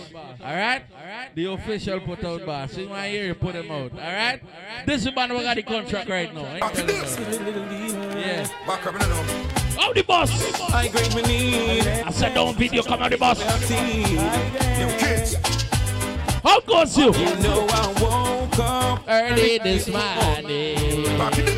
[0.41, 0.83] Alright?
[0.93, 2.71] Alright the official put out boss.
[2.71, 3.91] If you want here, you put them out.
[3.91, 4.41] Alright?
[4.85, 6.45] This is man who got the contract right now.
[6.45, 8.19] I ain't telling you.
[8.19, 9.64] Yeah.
[9.77, 10.31] Oh, the boss!
[10.73, 11.87] I grade me need.
[11.87, 13.39] I said, don't video, come on, the boss.
[13.69, 15.35] You kids.
[16.43, 17.13] How goes you?
[17.13, 21.05] You know I woke up early this morning.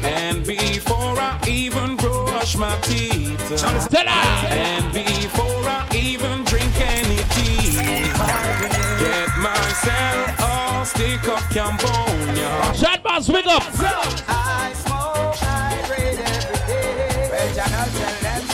[0.03, 3.37] And before I even brush my teeth.
[3.57, 4.47] Tell her.
[4.47, 7.77] And before I even drink any tea.
[8.99, 12.73] Get myself a stick of Cambodia.
[12.73, 13.63] Shot boss, wake up.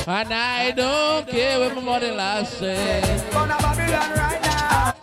[0.06, 3.06] And I don't care what my mother last said.
[3.06, 3.32] Eh.
[3.32, 4.96] Gonna Babylon right now.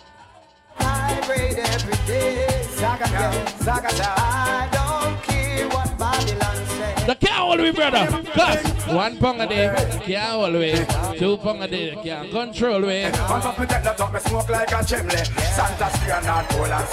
[0.79, 2.47] I read every day.
[2.83, 7.07] I don't care what Babylon says.
[7.07, 8.07] The can't hold me, brother.
[8.35, 9.73] Cause one pound a day,
[10.05, 10.85] can't hold me.
[11.19, 13.11] Two pound a day, can't control me.
[13.11, 15.15] Top of that, top, me smoke like a chimney.
[16.27, 16.85] Not cool and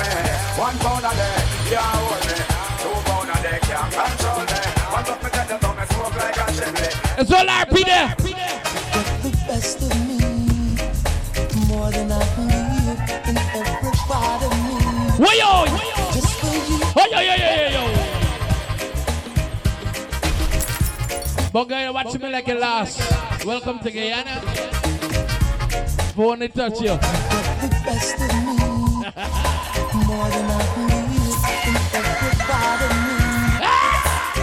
[0.00, 0.10] me.
[0.58, 1.36] One pound a day,
[1.70, 2.42] can't hold me.
[2.82, 4.71] Two pound a day, can't control me.
[7.30, 8.14] All RP there.
[9.22, 10.18] the best of me,
[11.68, 12.98] more than I believe
[13.28, 14.74] in every part of me.
[15.22, 15.66] Why yo?
[16.12, 16.80] Just for you.
[16.96, 17.82] Oh yo yo yo yo yo.
[21.52, 23.00] But guy, watch me like a lost.
[23.44, 24.40] Welcome to Guyana.
[26.16, 26.96] Phone it touch you.
[26.96, 28.56] The best of me,
[30.06, 33.16] more than I believe in every part of me.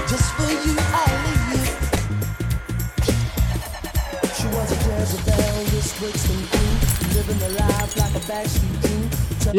[0.08, 0.76] Just for you,
[6.02, 6.08] You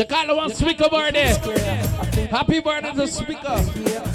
[0.06, 1.34] call the one speaker birthday.
[2.30, 3.58] Happy birthday to speaker.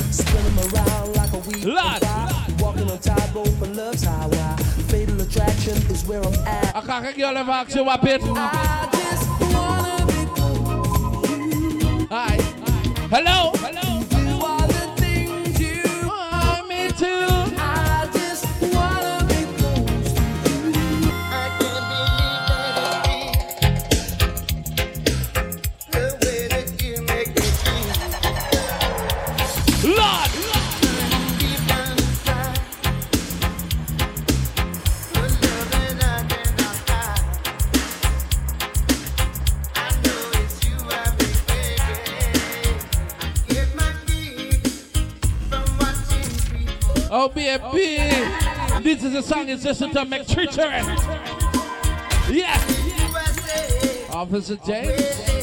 [0.10, 2.02] Spinning around like a weed Lord.
[2.60, 4.56] Walking on tightrope for love's highway.
[4.88, 6.76] Fatal attraction is where I'm at.
[6.76, 8.22] I can't girl ever ask you what it.
[8.24, 10.24] I just wanna be.
[13.12, 13.52] Hello.
[13.54, 13.85] Hello.
[47.60, 48.84] Baby.
[48.84, 50.82] This is a song it's just to make treachery.
[52.30, 52.58] Yeah.
[54.12, 55.36] Officer James.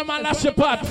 [0.00, 0.82] The man lash your pot.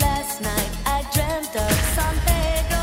[0.00, 2.82] Last night I dreamt of San Pedro.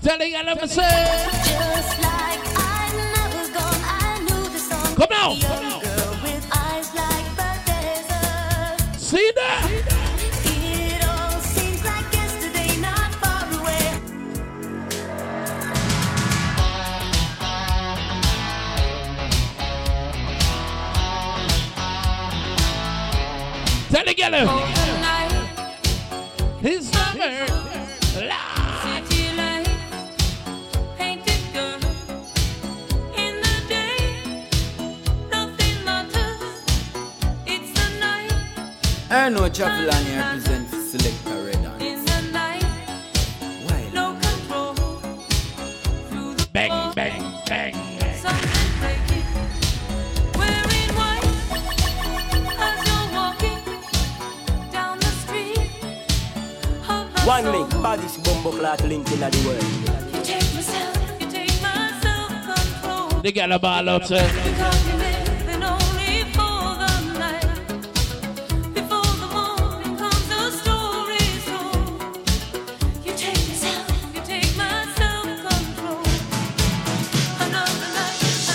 [0.00, 1.30] Tell the girl I'm say.
[1.44, 4.96] Just like I'm never gone, I knew the song.
[4.96, 5.53] Come now.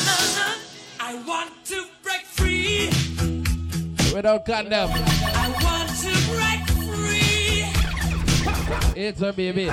[0.05, 0.55] Another.
[0.99, 2.89] I want to break free.
[4.13, 4.91] Without condom.
[4.93, 7.65] I want to break free.
[8.95, 9.69] It's a baby.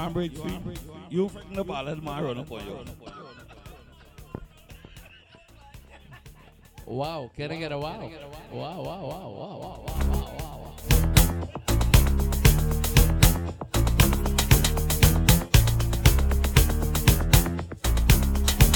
[0.00, 0.58] You are break free.
[1.10, 2.78] You freaking the ball and my run up on you.
[6.86, 8.10] Wow, can I get a wow?
[8.50, 9.30] Wow, wow, wow, wow,
[9.60, 10.56] wow, wow, wow, wow.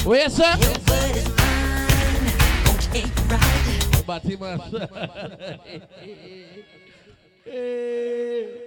[0.05, 0.55] Where, oh, sir?
[4.05, 4.61] Batiman.
[7.45, 8.64] hey,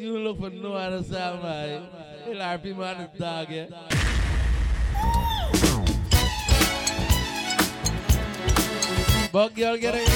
[0.00, 1.86] you look for no other sound, man.
[2.26, 3.66] You like people on the dog, yeah?
[9.30, 10.08] But girl, get it.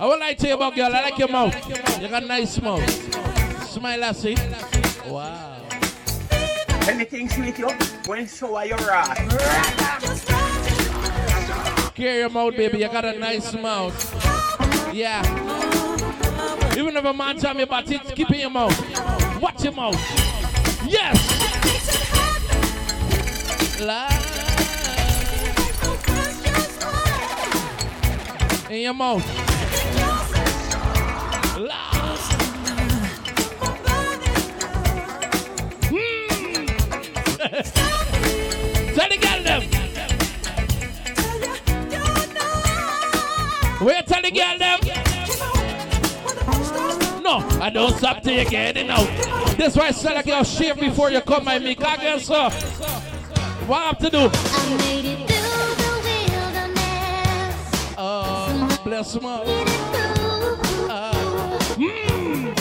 [0.00, 0.94] I would like to tell you about girl.
[0.94, 2.00] I like your mouth.
[2.00, 2.88] You got a nice mouth.
[3.68, 4.36] Smile, I see.
[5.06, 5.66] Wow.
[6.88, 7.68] Anything sweet you?
[8.06, 9.18] When show I your ass.
[11.94, 12.78] Carry your mouth, baby.
[12.78, 14.27] You got a nice mouth.
[14.92, 15.22] Yeah.
[16.76, 19.40] Even if a man tell me about it, keep in your mouth.
[19.40, 19.96] Watch your mouth.
[20.86, 21.16] Yes.
[23.80, 24.08] La-
[28.70, 29.47] In your mouth.
[44.30, 44.78] The girl them?
[47.22, 49.08] No, I don't stop till you get it out.
[49.56, 51.74] That's why I said like you shave before you come my me.
[51.74, 52.52] Cause guess what?
[53.66, 54.18] What I have to do?
[54.18, 55.90] I made it through the
[56.30, 57.54] wilderness.
[57.98, 59.42] Oh, bless my.
[60.90, 61.12] Uh,
[61.76, 62.54] mm.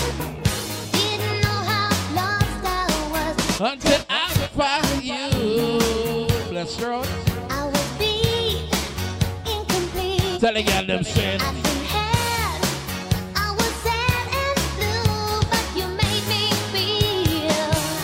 [0.91, 2.75] Didn't know how lost I
[3.11, 3.61] was.
[3.61, 4.11] Until I
[4.57, 6.49] find you.
[6.49, 7.26] Bless your heart.
[10.47, 11.01] Tell the girl them.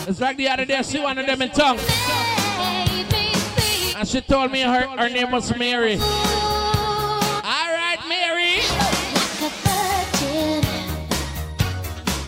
[0.09, 1.79] It's like the other day, I see one of them in tongue.
[3.95, 5.93] And she told me her, her name was Mary.
[5.93, 6.01] All
[7.41, 8.59] right, Mary.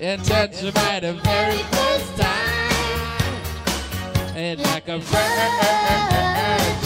[0.01, 3.35] And that's right, the very first time.
[4.33, 6.84] And like a virgin.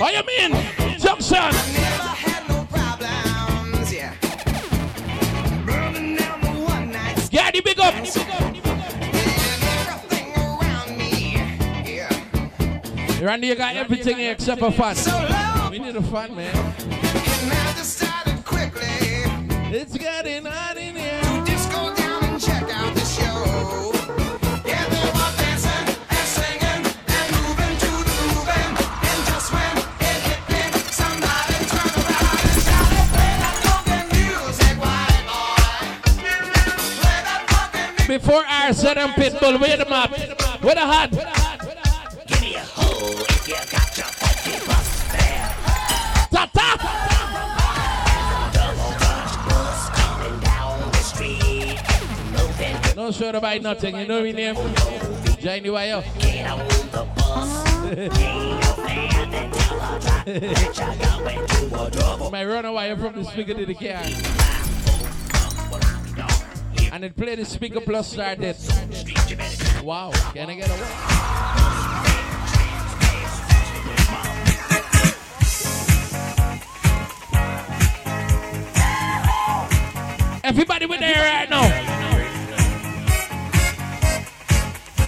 [0.00, 0.52] I am in
[1.00, 1.38] Jumpson.
[3.92, 4.14] Yeah.
[7.32, 7.94] Yeah, the big up.
[13.20, 14.94] Randy, you got everything here except for fun.
[14.94, 16.74] So we need a fun, man.
[19.70, 20.77] It's getting hot.
[38.18, 39.60] 24 hours, Southern Pitbull.
[39.60, 40.10] Wait a minute.
[40.62, 41.10] With a hat.
[42.26, 45.54] Give me a hole if you got your funky bus there.
[46.32, 46.68] Ta ta!
[52.94, 54.56] Don't show nothing, you know me name?
[55.38, 56.02] Johnny Wire.
[56.18, 57.48] The bus.
[62.32, 64.57] My runaway from the speaker to the car.
[66.98, 68.56] And it played the speaker plus started.
[69.84, 70.78] Wow, can I get away?
[80.42, 81.66] Everybody with there right now.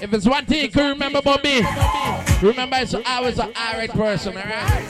[0.01, 1.57] If it's one thing you can remember about me,
[2.41, 4.87] remember it's I was an alright person, alright?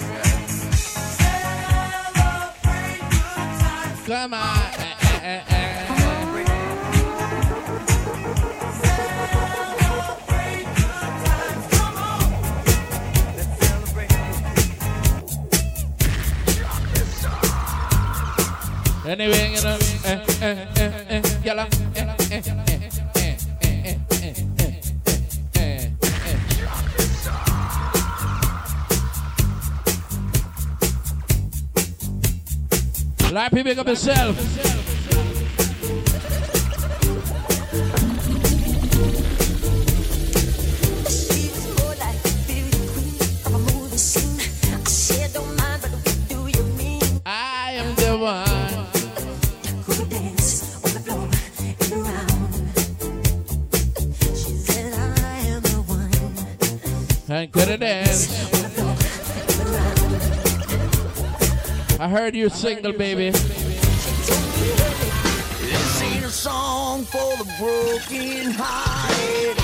[4.04, 4.58] Come on.
[4.58, 5.59] Eh, eh, eh,
[19.10, 22.42] Anyway, you know, eh, eh, eh, eh, yalla, eh, eh,
[33.64, 34.69] pick up yourself.
[62.10, 63.30] Heard you single, baby.
[63.30, 63.46] This
[66.02, 69.56] ain't a song for the broken hearted.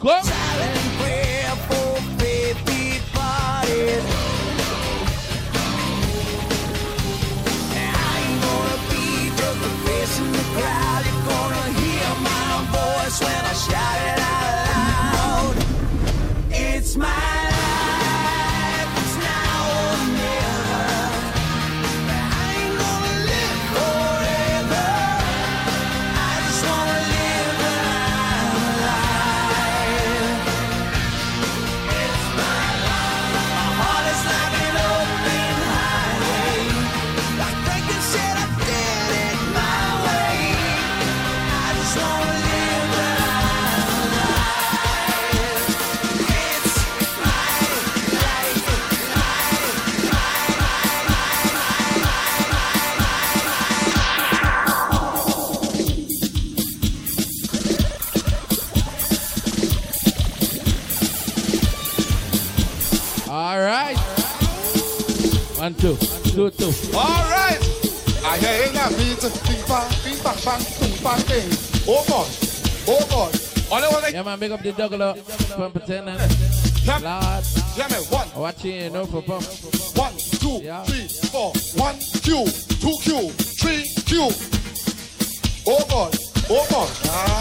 [0.00, 0.20] Go.
[0.22, 4.02] Silent prayer for faith departed.
[7.76, 11.02] I ain't gonna be just a face in the crowd.
[11.04, 15.54] You're gonna hear my voice when I shout it out loud.
[16.50, 17.25] It's my
[65.66, 65.96] One, two,
[66.30, 66.70] two, two.
[66.94, 67.58] All right.
[68.22, 71.50] I hear that beat, bing bang, bing bang bang, boom bang bing.
[71.90, 72.28] Oh God,
[72.86, 73.34] oh God.
[73.72, 75.18] Only one Yeah, man, big up the Douglas
[75.56, 76.14] from pretending.
[76.86, 77.42] Lord.
[77.74, 78.28] Yeah, man, one.
[78.36, 79.42] Watching you know for pump.
[79.98, 81.50] One, two, three, four.
[81.74, 82.46] One Q,
[82.78, 84.30] two Q, three Q.
[85.66, 86.14] Oh God,
[86.48, 86.90] oh God,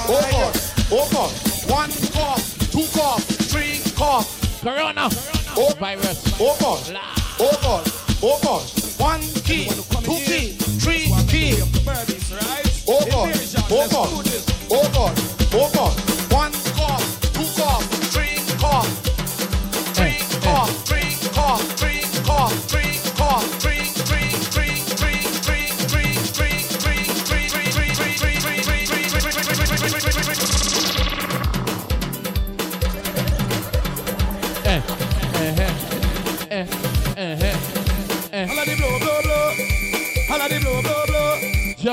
[0.10, 0.54] oh God,
[0.90, 1.32] oh God.
[1.70, 3.22] One cough, two cough,
[3.54, 4.26] three cough.
[4.64, 5.10] Corona.
[5.56, 6.26] Oh virus.
[6.42, 6.98] Oh God,
[7.40, 9.04] oh God, Oh, Open.
[9.06, 9.68] One key,
[10.02, 11.62] two key, three key.
[12.88, 13.30] Open.
[13.70, 14.42] Open.
[14.72, 15.14] Open.
[15.54, 16.15] Open.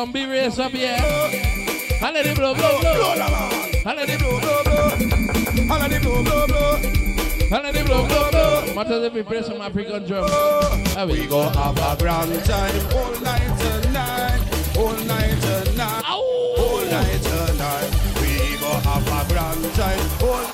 [0.03, 0.97] Jumbie race up here.
[2.01, 3.15] Holla the blow, blow, blow.
[3.85, 4.91] Holla the blow, blow, blow.
[5.69, 6.77] Holla the blow, blow, blow.
[7.49, 8.75] Holla the blow, blow, blow.
[8.75, 10.29] Matters if we play some African drum.
[10.97, 14.41] How we go have a grand time all night tonight,
[14.77, 17.91] all night tonight, all night tonight.
[18.21, 20.47] We go have a grand time all,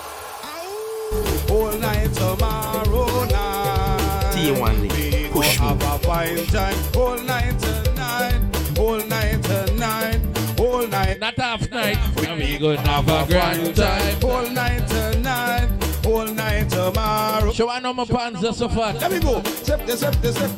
[1.57, 3.25] all night tomorrow.
[3.25, 5.67] Night T1 push me.
[5.67, 8.58] Have a fine time, all night tonight,
[8.89, 10.21] all night tonight,
[10.59, 11.21] all night.
[11.21, 11.99] Not half night.
[12.17, 14.25] We gonna have a grand time.
[14.25, 15.69] All night tonight,
[16.07, 17.53] all night tomorrow.
[17.53, 18.95] Show I know my pants are so fat.
[19.01, 19.43] Let me go.
[19.43, 20.51] Step, the step, the step.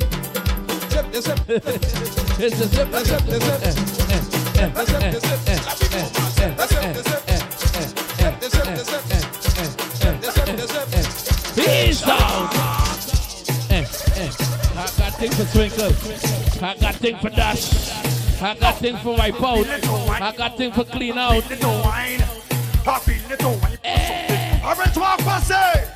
[0.91, 1.41] Step, the step.
[2.43, 3.61] It's a zip, the step, the step.
[4.55, 5.39] Step, the step, the step.
[5.51, 7.53] Step, the step, the step.
[7.53, 9.03] Step, the step, the step.
[9.95, 11.55] Step, the step, the step.
[11.57, 12.71] Peace out.
[14.77, 16.65] I got thing for twinkle.
[16.65, 18.10] I got thing for dash.
[18.43, 19.67] I got thing for wipe out.
[19.67, 21.35] I got thing for clean out.
[21.35, 23.79] I feel little wine.
[23.85, 25.87] I read to our passé.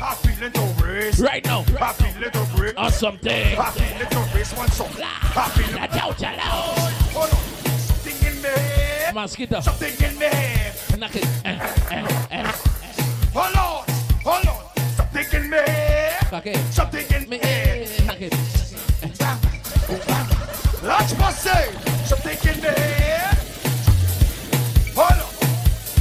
[0.00, 1.20] I feel little race.
[1.20, 1.60] Right now.
[1.78, 2.80] I feel little break.
[2.80, 3.30] Or something.
[8.26, 9.14] In me head.
[9.14, 9.60] Mosquito.
[9.60, 10.98] Something in me head.
[10.98, 11.26] Knock it.
[11.44, 11.58] Eh,
[11.90, 12.52] eh, eh.
[13.34, 13.84] Hold on.
[14.24, 14.64] Hold on.
[14.96, 16.72] Something in me head.
[16.72, 18.06] Something in me head.
[18.06, 18.59] Knock it.
[20.82, 21.70] Let's passé.
[22.06, 23.36] Something in me head.
[24.96, 25.32] Hold on.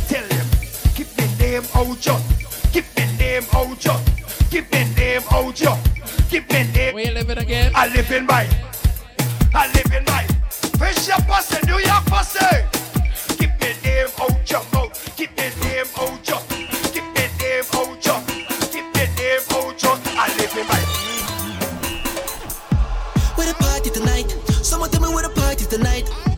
[0.08, 0.48] Tell them.
[0.96, 2.22] Keep me name out, John.
[2.72, 4.02] Keep me name out, John.
[4.50, 5.80] Keep me name out, John.
[6.30, 6.96] Keep me name.
[6.96, 7.74] Where you living again?
[7.76, 8.48] I live in my.
[9.54, 10.09] I live in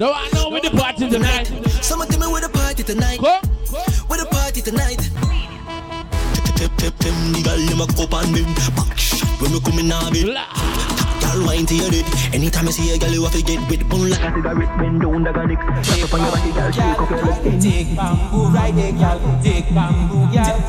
[0.01, 1.45] No, I know where the party tonight.
[1.83, 3.19] Someone tell me where the party tonight.
[3.19, 3.37] Go.
[4.07, 4.97] Where the party tonight?
[6.57, 8.41] Tip, tip, tip, the girl them a cup and me
[8.75, 10.90] back shot when me come in a bit.
[11.32, 12.05] Girl wine to your dick.
[12.34, 14.77] Anytime I see a girl, you have to get with bun like a cigarette.
[14.77, 15.59] Bend down, like a dick.
[15.86, 16.71] Shut up on your body, girl.
[16.71, 17.63] Shake up your waist.
[17.63, 19.19] Take bamboo ride it, girl.
[19.41, 20.59] Take bamboo, girl.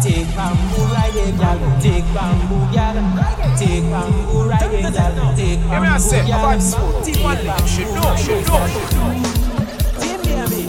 [0.00, 1.60] Take bamboo ride it, girl.
[1.84, 2.96] Take bamboo, girl.
[3.60, 5.36] Take bamboo ride it, girl.
[5.36, 6.24] Take Give me a sec.
[6.24, 6.92] bamboo, My vibes full.
[7.04, 7.68] T1 link.
[7.68, 8.16] Should know.
[8.16, 8.64] Should know.
[10.00, 10.62] Team baby.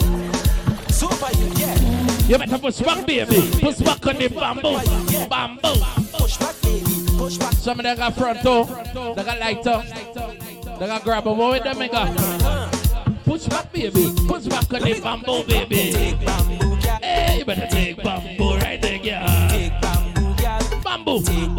[0.92, 2.28] Super you, yeah.
[2.28, 3.48] You better push back, baby.
[3.64, 4.76] Push back on the bamboo.
[5.32, 5.72] Bamboo.
[6.18, 6.87] Push back, baby.
[7.30, 8.64] Some of them got front toe.
[9.14, 9.82] They got light toe.
[10.78, 12.16] They got grab a boy with them, got.
[13.24, 14.14] Push back, baby.
[14.26, 15.92] Push back on the bamboo, baby.
[15.92, 16.76] Take bamboo.
[17.02, 19.48] Hey, you better take bamboo right there, girl.
[19.50, 21.22] Take bamboo.
[21.22, 21.57] Bamboo.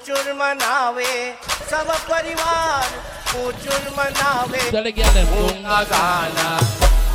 [0.00, 1.12] ऊचुर मनावे
[1.70, 2.86] सब परिवार
[3.44, 5.26] ऊचुर मनावे Tell the girl them.
[5.34, 6.48] गुंगा गाना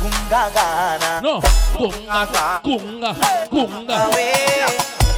[0.02, 1.34] गुंगा गाना No.
[1.76, 2.20] Gunga,
[2.66, 3.10] gunga,
[3.52, 3.86] gunga.
[3.90, 4.30] गावे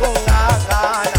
[0.00, 1.17] गुंगा गाना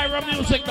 [0.00, 0.64] Byron music.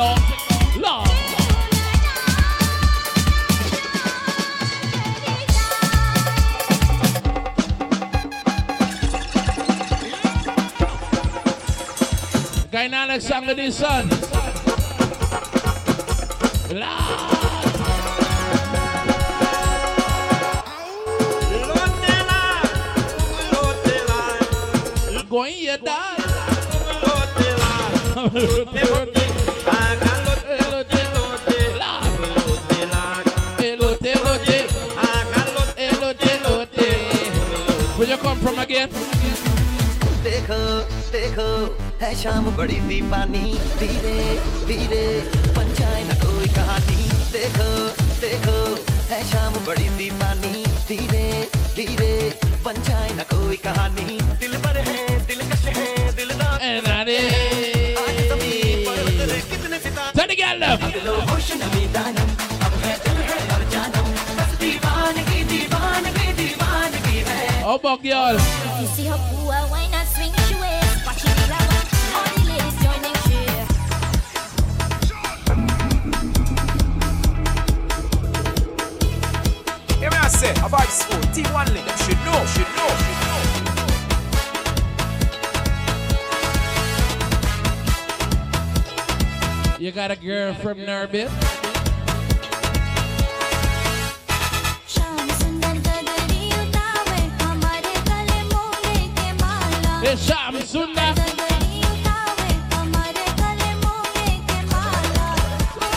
[12.71, 14.09] Dynamic song with son.
[25.29, 26.19] Going dad.
[28.19, 29.18] You come
[38.49, 38.89] from again?
[40.23, 40.61] देखो
[41.13, 41.47] देखो
[42.01, 43.45] है शाम बड़ी दीवानी
[43.79, 44.17] धीरे
[44.69, 45.05] धीरे
[45.57, 46.99] बन जाए ना कोई कहानी।
[47.35, 47.69] देखो
[48.23, 48.57] देखो
[49.11, 51.27] है शाम बड़ी दीवानी धीरे
[51.77, 52.13] धीरे
[52.65, 54.97] बन जाए ना कोई कहानी। दिल पर है
[56.59, 57.19] है is.
[58.01, 60.35] आज ज़मीन पर उतरे कितने सितारे
[67.69, 68.33] How about girl?
[68.81, 71.05] You see her poor wine and swing she waist.
[71.05, 71.87] Watch it like one.
[72.17, 73.37] All the ladies joining she.
[79.99, 80.55] Give me a sec.
[80.63, 81.21] My vibes full.
[81.29, 81.85] T1 link.
[81.85, 82.39] Them should know.
[82.47, 82.89] Should know.
[83.03, 83.19] Should
[89.69, 89.77] know.
[89.77, 91.29] You got a girl from Nurbit?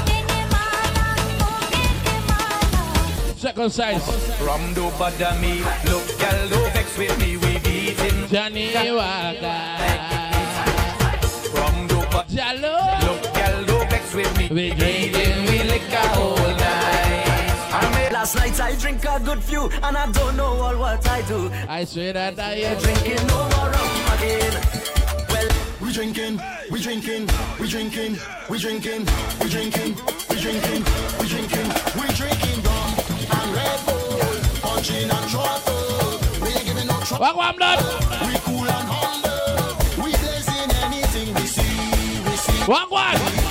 [0.07, 1.07] के माला
[3.41, 4.03] Check Marcus size.
[4.39, 8.27] From do bother me, look, girl, do vex with me, we beating.
[8.29, 9.59] Johnny Walker.
[11.53, 12.75] From do bother Jalo.
[13.07, 16.60] Look, girl, do vex with me, we drinking, we liquor all night.
[18.34, 21.50] Last night I drink a good few and I don't know all what I do.
[21.68, 24.52] I swear that I am drinking no more rum again.
[25.28, 25.48] Well,
[25.82, 27.28] We drinking, we drinking,
[27.60, 28.16] we drinking,
[28.48, 29.04] we drinking,
[29.38, 29.96] we drinking,
[30.30, 30.82] we drinking,
[31.20, 32.90] we drinking, we drinking rum
[33.36, 34.18] and Red Bull,
[34.62, 36.18] punching and throttle.
[36.40, 37.26] We ain't giving no trouble.
[37.36, 37.84] What I'm done?
[38.26, 40.04] We cool and humble.
[40.04, 42.64] We blazing anything we see, we see.
[42.64, 43.41] What what?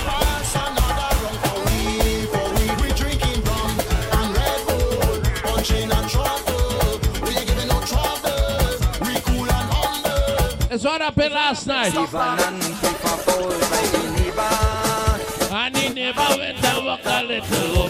[10.82, 11.94] It's what happened last night.
[15.52, 16.64] And he never went
[17.06, 17.88] a little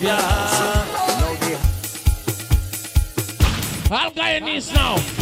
[4.74, 5.21] now.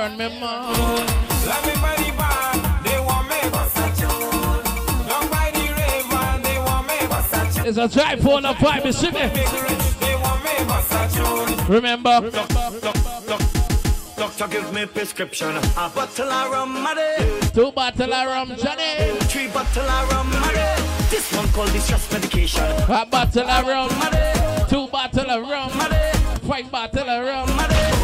[0.00, 0.78] Want me run me mouth.
[1.46, 5.30] love me by the bar, they want me bust a tune.
[5.30, 7.66] By the river, they want me bust a tune.
[7.66, 9.28] It's a drive for the five, Mississippi.
[10.00, 11.66] They want me bust a tune.
[11.66, 12.30] Remember?
[14.16, 15.56] Doctor give me prescription.
[15.56, 17.50] A bottle of rum, maddy.
[17.52, 19.18] Two bottle of rum, Johnny.
[19.28, 20.82] Three bottle of rum, maddy.
[21.10, 22.64] This one called distress medication.
[22.88, 23.90] A bottle of rum.
[24.68, 25.70] Two bottle of rum.
[26.48, 27.99] Five bottle of rum.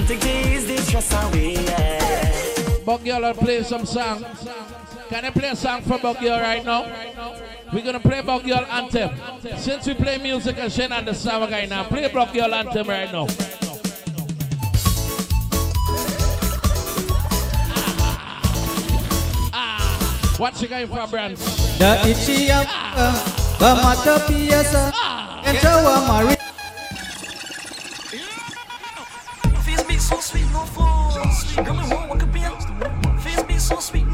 [0.00, 1.52] Something to ease the stress away.
[1.52, 2.84] Yeah.
[2.86, 4.24] Bug Girl will play some song.
[5.10, 6.90] Can I play a song for Bug Girl right now?
[7.70, 9.10] We're gonna play Bug Girl anthem.
[9.58, 13.12] Since we play music and she understand what right now, play Bug Girl anthem right
[13.12, 13.26] now.
[19.52, 21.36] Ah, What you going for, Brand?
[21.36, 22.66] The itchy up,
[23.58, 24.94] the matter piasa,
[25.44, 26.39] and show a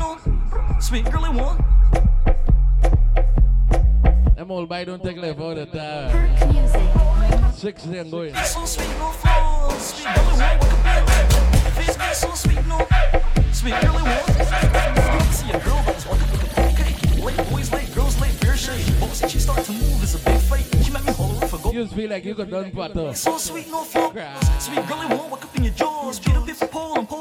[0.07, 0.81] so sweet, no.
[0.81, 1.61] Sweet girl, I want.
[4.37, 7.53] Them old boy don't take left all the time.
[7.55, 8.35] Six and going.
[8.35, 9.71] So sweet, no fool.
[9.79, 11.73] Sweet girl, I want what could.
[11.73, 12.87] Face me so sweet, no.
[13.53, 14.03] Sweet girl, I.
[15.33, 17.25] See a girl that's walking like a pancake.
[17.25, 19.01] Late boys late, girls late, fair shade.
[19.01, 20.67] Bossy, she start to move, it's a big fight.
[20.85, 21.73] She make me holler for go.
[21.73, 23.15] You feel like you could done pattern.
[23.15, 24.13] So sweet, no fool.
[24.61, 26.19] Sweet girl, I want walk up in your jaws.
[26.21, 27.16] Peter P for pole and pole P for all.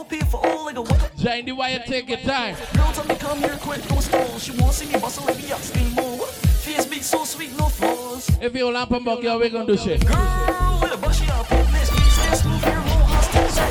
[1.25, 1.85] Like a walk up.
[1.85, 2.55] Join take your time.
[2.75, 4.37] Girl, tell me come here quick, don't stall.
[4.37, 6.27] She won't see me bustle like the asking more.
[6.61, 8.29] Face beat so sweet, no flaws.
[8.39, 10.05] If you lamp and Bug Girl, we gonna do shit.
[10.05, 13.49] Girl, with a bushy up, this me stay smooth here, more hostile.
[13.49, 13.63] So.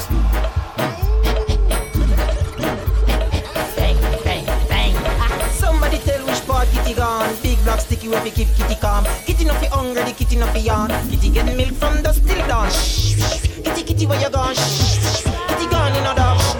[3.76, 4.94] Bang, bang, bang.
[5.52, 7.36] Somebody tell which part kitty gone.
[7.40, 9.04] Big black sticky where we keep kitty calm.
[9.26, 10.90] Kitty not fi hungry, the kitty not fi yawn.
[11.08, 12.68] Kitty get milk from the still dawn.
[12.68, 13.62] Shh, shh.
[13.62, 14.56] Kitty, kitty, where you gone?
[14.56, 15.22] Shh, shh, shh.
[15.48, 16.43] Kitty gone in a dog.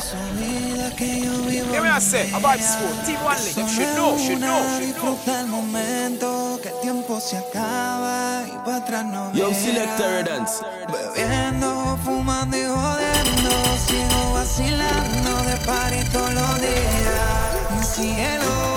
[0.00, 3.68] Give me a sec, about this link.
[3.68, 4.80] Should know, should know, should know.
[4.80, 10.64] Disfruta el momento, que el tiempo se acaba y para atrás no Yo, selector dance.
[10.90, 13.50] Bebiendo, fumando y jodiendo,
[13.86, 17.70] sigo vacilando de party todos los días.
[17.76, 18.44] Mi cielo.
[18.44, 18.69] Cielo.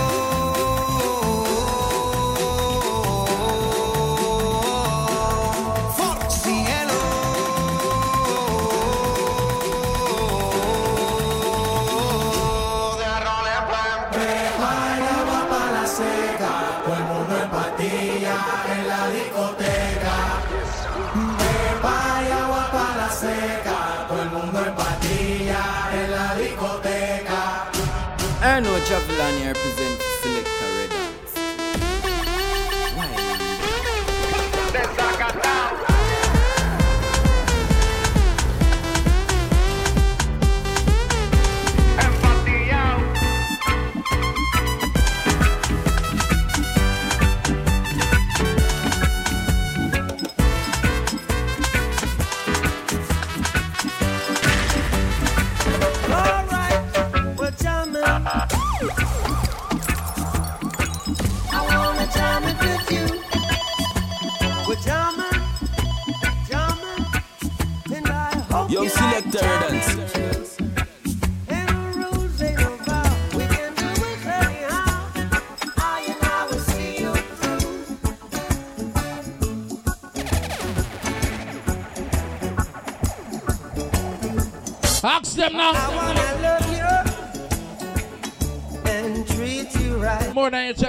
[29.18, 29.57] Lanyard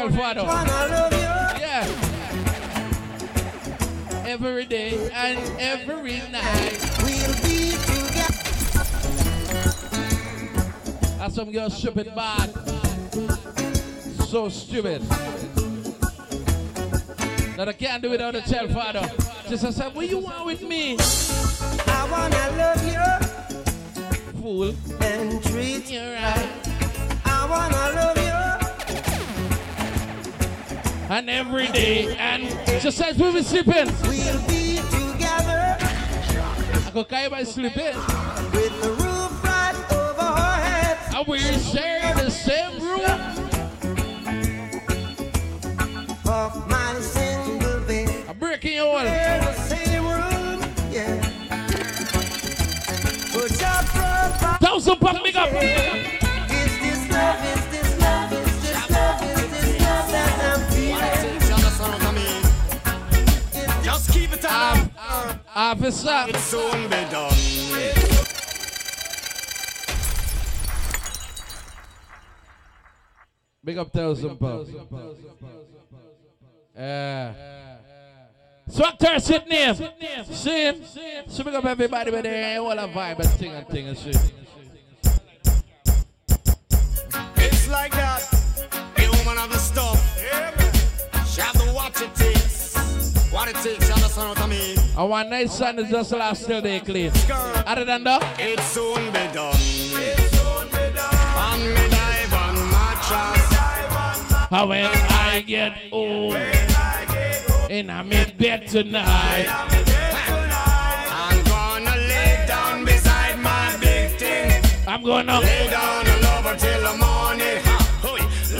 [0.04, 0.44] More than yourself, Father.
[0.44, 1.18] Wanna love you.
[1.60, 1.86] Yeah.
[4.26, 6.78] Every day and every night.
[7.02, 8.44] We'll be together.
[11.18, 12.50] That's some girl stupid bad.
[14.28, 15.00] So stupid.
[17.56, 19.10] That I can't do without a child father.
[19.48, 20.98] Just I said, what you want with me?
[21.86, 24.74] I wanna love you Fool.
[25.00, 26.48] and treat you right.
[27.24, 28.23] I wanna love you.
[31.10, 32.16] And every day.
[32.16, 32.48] And
[32.80, 33.86] she says we were sleeping.
[34.02, 37.94] We'll be together I go carry by sleeping.
[38.52, 41.14] with the roof right over our heads.
[41.14, 43.04] And we share the same room.
[46.26, 48.24] Of my single bed.
[48.28, 49.02] I'm breaking your wall.
[49.04, 50.60] Share the same room,
[50.90, 51.20] yeah.
[53.30, 54.58] Put your profile.
[54.58, 56.13] Thousand pound big up.
[65.54, 66.24] Officer.
[66.28, 67.32] It's soon be done.
[73.62, 74.70] Big up thousand pounds.
[76.76, 77.32] Yeah.
[79.48, 80.24] Name.
[80.24, 80.82] See him?
[81.28, 84.16] So big up everybody with their all a vibe and thing and thing and shit.
[87.36, 88.22] It's like that.
[88.96, 90.00] The woman of the stuff.
[91.28, 92.74] She have to watch it takes.
[93.30, 94.73] What it takes, you understand what I mean?
[94.96, 97.10] And one night sun is just last till they clean.
[97.66, 99.52] Other than that, It soon be done.
[99.56, 101.14] It soon be done.
[101.36, 103.54] And me dive on mattress.
[104.50, 109.48] how when I get old, and I'm in bed tonight.
[111.10, 114.62] I'm gonna lay down beside my big thing.
[114.86, 117.58] I'm gonna lay down and love her till the morning.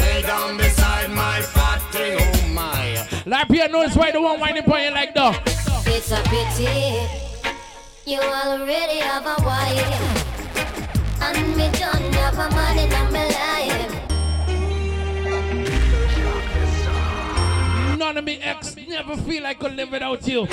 [0.00, 2.18] Lay down beside my fat thing.
[2.20, 3.06] Oh my.
[3.24, 5.63] Like Pierre knows why the one whining you like that.
[5.96, 6.98] It's a pity
[8.04, 10.02] you already have a wife,
[11.22, 13.94] and me don't have a man in my life.
[17.96, 20.48] None of me ex never feel like I could live without you.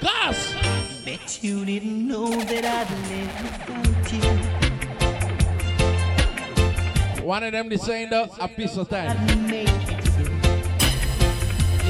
[0.00, 0.54] Gus!
[1.04, 4.12] Bet you didn't know that I'd live without
[7.18, 7.24] you.
[7.26, 9.16] One of them is saying that a piece of time.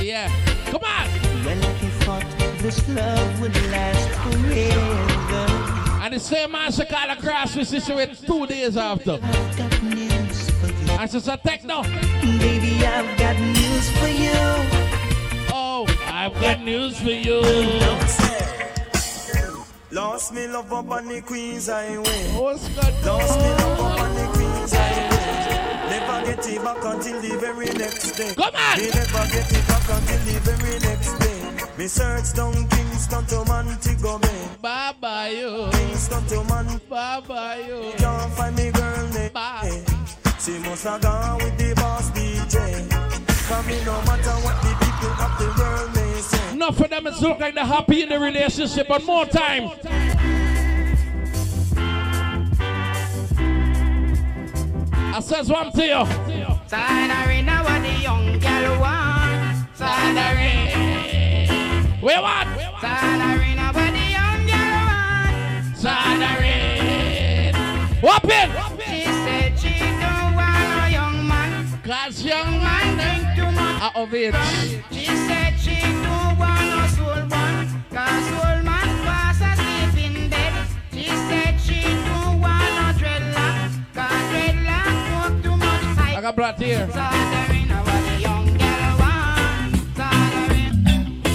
[0.03, 0.56] Yeah.
[0.67, 1.09] Come on!
[1.45, 2.25] Well, if you thought
[2.59, 7.95] this love would last forever, And the same man she call across we see she
[7.95, 9.19] went two days after.
[9.23, 10.91] I got news for you.
[10.99, 11.83] And she said, take no.
[11.83, 14.33] Baby, I've got news for you.
[15.53, 17.41] Oh, I've got news for you.
[19.93, 22.33] Lost me love up on the Queen's Highway.
[22.35, 23.07] What's good?
[23.07, 25.16] Lost me love up on the Queen's Highway.
[25.97, 28.35] Never get it back until the very next day.
[28.35, 28.79] Come on!
[28.79, 31.77] Me never get it back until the very next day.
[31.79, 34.49] Me search down Kingston to Montego Bay.
[34.61, 35.71] Bye bye you.
[35.73, 37.93] Kingston to Montego Bye bye you.
[37.97, 39.33] Can't find me girl name.
[39.33, 39.63] Bye.
[39.65, 42.91] Eh, she must have gone with the boss DJ.
[43.49, 46.53] Come me no matter what the people of the world may say.
[46.53, 49.71] Enough of them is look like they're happy in the relationship, but more time.
[55.17, 55.97] I says one to you.
[55.97, 56.11] What
[56.69, 59.57] the young girl want.
[62.03, 62.47] Where what?
[62.83, 65.73] Siderin, what the young girl want.
[68.05, 68.49] Open.
[68.85, 71.81] She said she don't want a young man.
[71.83, 73.83] Cause young man think too much.
[73.83, 74.35] Out of it.
[74.91, 75.46] She said
[86.27, 86.89] I blood here.
[86.91, 88.99] Siderin, what the young girl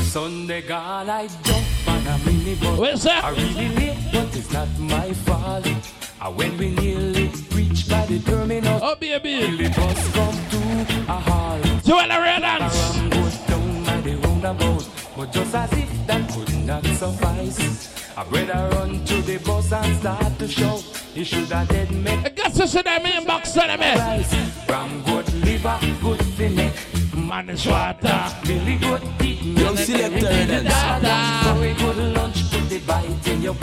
[0.03, 2.77] Sunday I jump on a minibus.
[2.77, 3.23] Where's that?
[3.23, 5.65] I really late, but it's not my fault.
[5.65, 10.59] And when we nearly reach by the terminus, oh baby, the bus come to
[11.07, 11.63] a halt.
[11.85, 12.75] Joanna Redlands.
[12.75, 18.23] Aram goes down by the roundabout, but just as if that could not suffice, I
[18.25, 20.81] better run to the bus and start to shout.
[21.13, 22.11] He should have dead me.
[22.11, 24.23] I got to see them in box on me.
[24.67, 27.15] From good liver, good finesse.
[27.15, 28.25] Man is water.
[28.45, 29.57] Really good eating.
[29.57, 31.47] Young selector dance.
[31.47, 33.55] For a good lunch, put the bite in your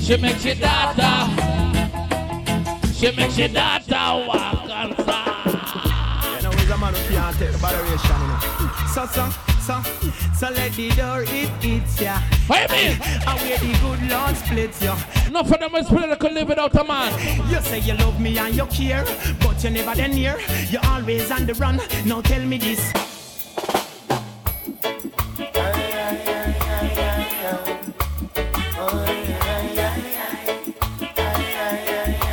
[0.00, 1.76] She makes your daughter.
[2.92, 6.36] She makes your daughter walk on fire.
[6.36, 9.06] You know, he's a man who can't take the botheration, you know.
[9.06, 12.20] So, so, so, so let the door it hits ya.
[12.46, 13.02] What you mean?
[13.26, 14.96] And where the good Lord splits ya.
[15.26, 17.50] Enough of them is play could live without a man.
[17.50, 19.04] You say you love me and you care,
[19.40, 20.38] but you never then near.
[20.70, 21.80] You're always on the run.
[22.04, 22.92] Now tell me this.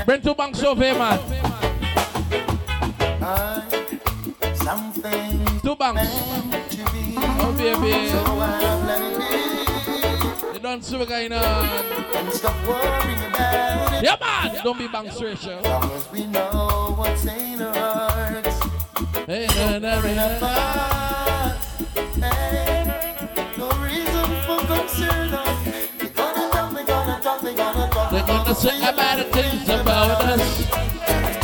[0.05, 1.19] Bring two banks over here, man.
[5.64, 7.03] Two banks.
[7.64, 8.11] Baby.
[10.53, 11.64] You don't see what going on.
[14.03, 14.61] Yeah, man.
[14.65, 15.61] Don't be banks ratio.
[16.11, 18.60] We know what's in our hearts.
[19.27, 19.48] Hey,
[19.80, 19.98] na.
[19.98, 21.56] a fight.
[22.22, 22.84] Hey,
[23.57, 25.31] no reason for concern.
[26.02, 28.11] We're gonna talk, we're gonna talk, we're gonna talk.
[28.11, 31.43] They're gonna say about the things about us.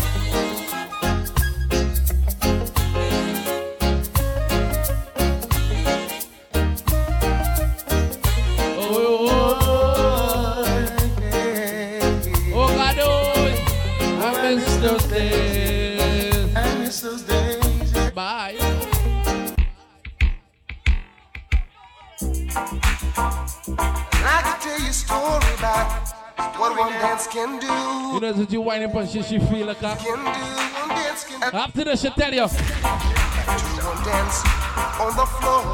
[26.59, 27.67] What one dance can do.
[27.67, 30.89] You know that you whine up and she, she feel like a Can do one
[30.89, 31.57] dance can do.
[31.57, 34.43] After this, she tell you, One dance
[34.99, 35.73] on the floor.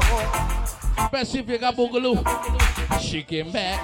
[0.98, 3.00] especially if you got boogaloo.
[3.00, 3.80] She came back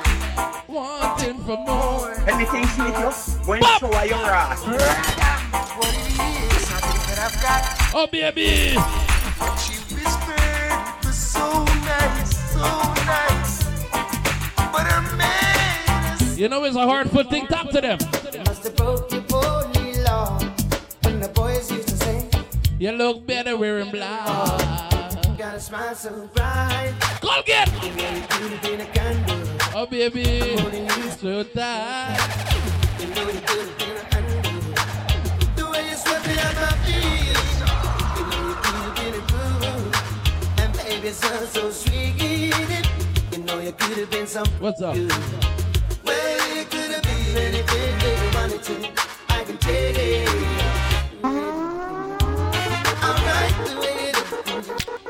[0.68, 2.12] wanting for more.
[2.28, 3.10] Anything sweet, you?
[3.46, 4.62] When show her your ass.
[4.64, 7.94] What it is, I think that I've got.
[7.94, 8.74] Oh, baby.
[8.76, 12.60] What she whispered was so nice, so
[13.04, 13.31] nice.
[16.36, 17.46] You know it's a hard foot thing.
[17.46, 17.98] Talk to them.
[18.46, 20.38] must have broke your body law.
[21.02, 22.28] When the boys used to say,
[22.78, 24.28] You look better wearing black.
[25.36, 26.94] Got a smile so bright.
[27.20, 27.68] Colgate.
[27.82, 29.42] You know you could have been a candle.
[29.74, 30.56] Oh, baby.
[31.20, 32.16] So tight.
[32.98, 34.52] You know you could have been a candle.
[35.54, 37.60] The way you swept me out my feelings.
[38.16, 40.62] You know you could have been a.
[40.62, 42.14] And baby, it so sweet.
[43.32, 44.46] You know you could have been some.
[44.60, 44.96] What's up?
[44.96, 45.51] Well,
[46.56, 48.74] you could have been anything that wanted to.
[49.28, 50.28] I can take it.
[53.04, 54.12] I the way.
[54.12, 55.01] Hey, Frankie.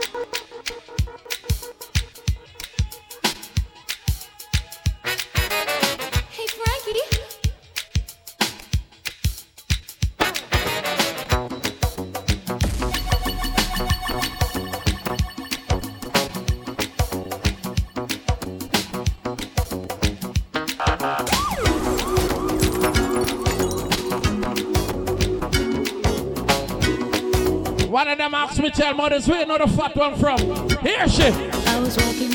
[28.59, 30.39] Me, tell mothers know the fat one from.
[30.81, 31.25] Here she.
[31.25, 32.32] I was walking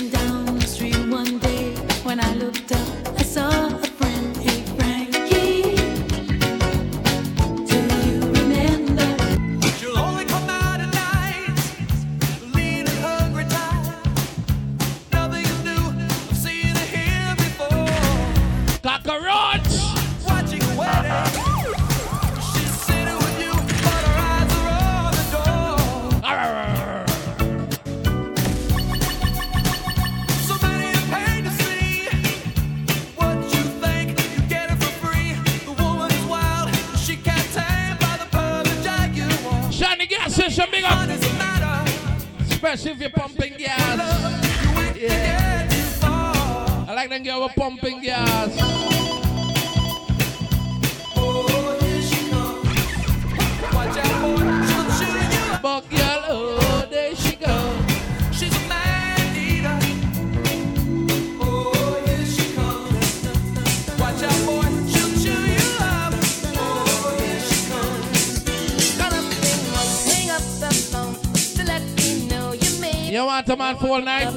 [73.78, 74.32] A full night?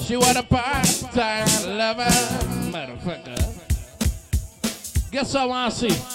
[0.00, 2.04] She want a part-time lover,
[2.70, 3.36] motherfucker.
[5.10, 6.11] Guess I want to see?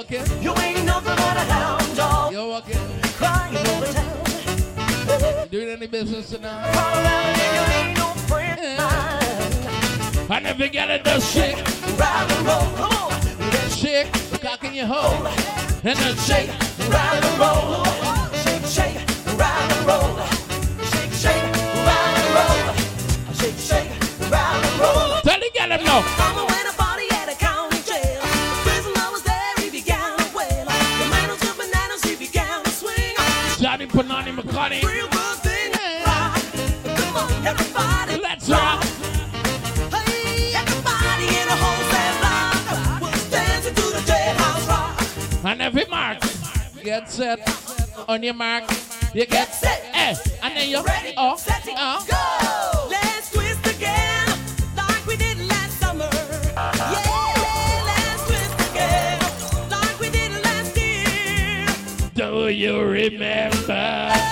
[0.00, 0.40] You okay?
[0.40, 2.32] You ain't nothing but a hound dog.
[2.32, 2.78] You okay?
[3.18, 5.48] Crying over town.
[5.50, 6.72] Doing any business tonight?
[6.72, 10.30] Call around and you ain't no friend of mine.
[10.30, 11.56] I never get it, the shake.
[11.98, 13.12] Ride and roll, come on.
[13.68, 14.10] Shake,
[14.40, 15.20] cock in your hole.
[15.20, 16.48] Oh, and shake.
[16.88, 17.84] Ride and roll.
[18.40, 18.96] Shake, shake,
[19.36, 20.16] ride and roll.
[20.92, 21.44] Shake, shake,
[21.84, 22.72] ride and roll.
[23.34, 23.90] Shake, shake,
[24.30, 25.20] ride and roll.
[25.20, 26.49] Tell the them now.
[47.20, 48.08] Set.
[48.08, 48.64] On your mark,
[49.12, 49.84] you get set.
[49.92, 51.12] Eh, and then you're ready.
[51.18, 51.36] Oh,
[51.76, 52.06] oh.
[52.08, 52.88] Go!
[52.88, 54.26] Let's twist again,
[54.74, 56.08] like we did last summer.
[56.56, 59.20] Yeah, let's twist again,
[59.70, 61.66] like we did last year.
[62.14, 64.29] Do you remember?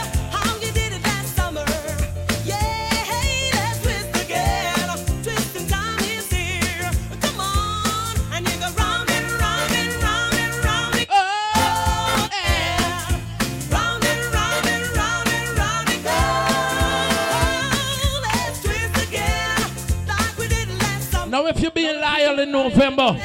[22.36, 23.16] In November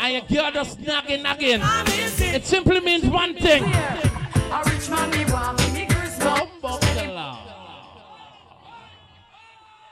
[0.00, 3.64] and you get us nagging again, it simply means one thing.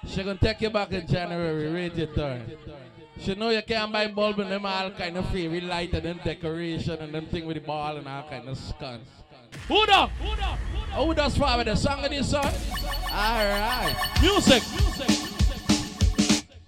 [0.07, 2.51] She gonna take you back in January, rate your turn.
[3.21, 6.21] She know you can't buy bulb and them all kind of fairy light and them
[6.25, 9.11] decoration and them thing with the ball and all kind of skunks.
[9.69, 10.09] Who da?
[10.95, 12.51] Who does forward the song of this song?
[13.13, 13.97] Alright.
[14.23, 14.63] Music.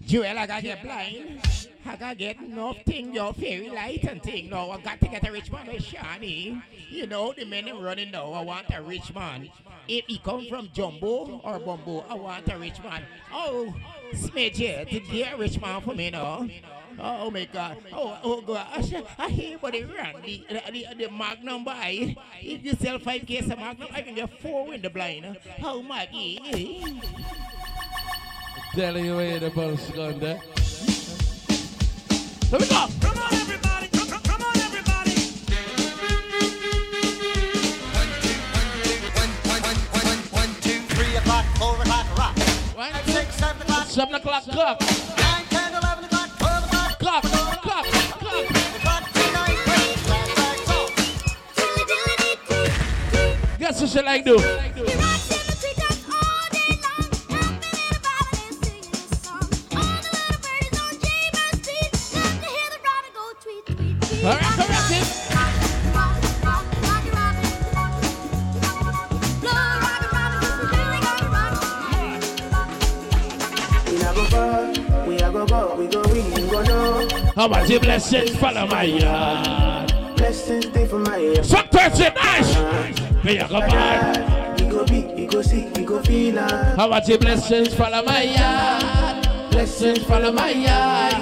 [0.02, 1.49] Joel, I get blind.
[1.90, 4.48] I gotta get nothing, your fairy light and thing.
[4.48, 6.62] No, I got to get a rich man with Shani.
[6.88, 9.50] You know, the men them running now, I want a rich man.
[9.88, 13.02] If he come from Jumbo or Bumbo, I want a rich man.
[13.32, 13.74] Oh,
[14.12, 16.48] Smidge, did get a rich man for me now?
[17.00, 17.78] Oh my God!
[17.92, 18.66] Oh, oh God!
[18.72, 22.14] I, sh- I hear about the the, the, the Magnum buy.
[22.40, 25.38] If you sell five cases of Magnum, I can get four in the blind.
[25.58, 26.10] How much?
[28.74, 30.40] Telling you where the bus gone there.
[32.52, 32.88] Let me go.
[41.16, 42.34] O'clock, four o'clock, rock.
[43.60, 43.86] O'clock.
[43.86, 44.80] Seven o'clock.
[44.80, 46.98] Nine, ten, eleven o'clock, twelve o'clock.
[46.98, 47.86] Clock, clock, clock.
[53.60, 54.99] Guess like do?
[77.70, 80.16] The blessings follow my yard?
[80.16, 81.44] Blessings stay for my ear.
[81.44, 82.58] Some person nice.
[83.22, 84.60] Me a go bad.
[84.60, 86.36] We go be, we go see, we go feel.
[86.40, 89.52] How about the blessings follow my yard?
[89.52, 91.12] Blessings follow my yard.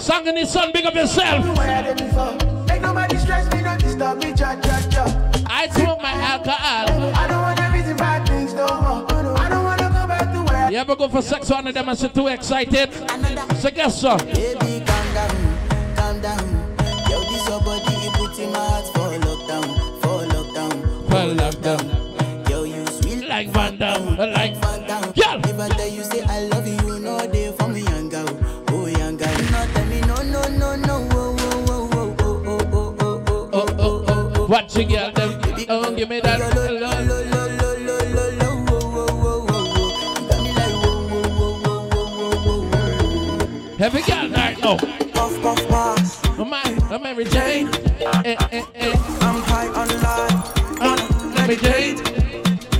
[0.00, 1.44] Song in the sun, big up yourself.
[5.48, 7.25] I smoke my alcohol.
[10.76, 12.92] You ever go for sex one of them and say too excited?
[13.62, 14.14] So guess so.
[14.18, 16.76] Baby, calm down, calm down.
[17.08, 22.50] Yo, this your body, you put in my heart for lockdown, for lockdown, for lockdown.
[22.50, 25.12] Yo, you sweet like Van Damme, like Van Damme.
[25.12, 25.40] Girl.
[25.48, 28.28] If I tell you say I love you, no day for me, young girl,
[28.68, 29.32] oh young girl.
[29.50, 33.24] No tell me no, no, no, no, oh, oh, oh, oh, oh, oh, oh, oh,
[33.30, 34.46] oh, Oh, oh, oh, oh.
[34.46, 35.10] Watch you, girl.
[35.12, 35.40] Them.
[35.70, 36.65] Oh, give me that.
[43.86, 44.58] Heavy girl night.
[44.64, 44.76] Oh.
[45.14, 46.20] Puff, puff, pass.
[46.36, 46.60] Oh my,
[46.90, 47.68] oh Mary Jane.
[48.02, 48.92] Eh, eh, eh.
[49.20, 50.52] I'm high on life.
[50.82, 52.02] Oh, Mary Jane.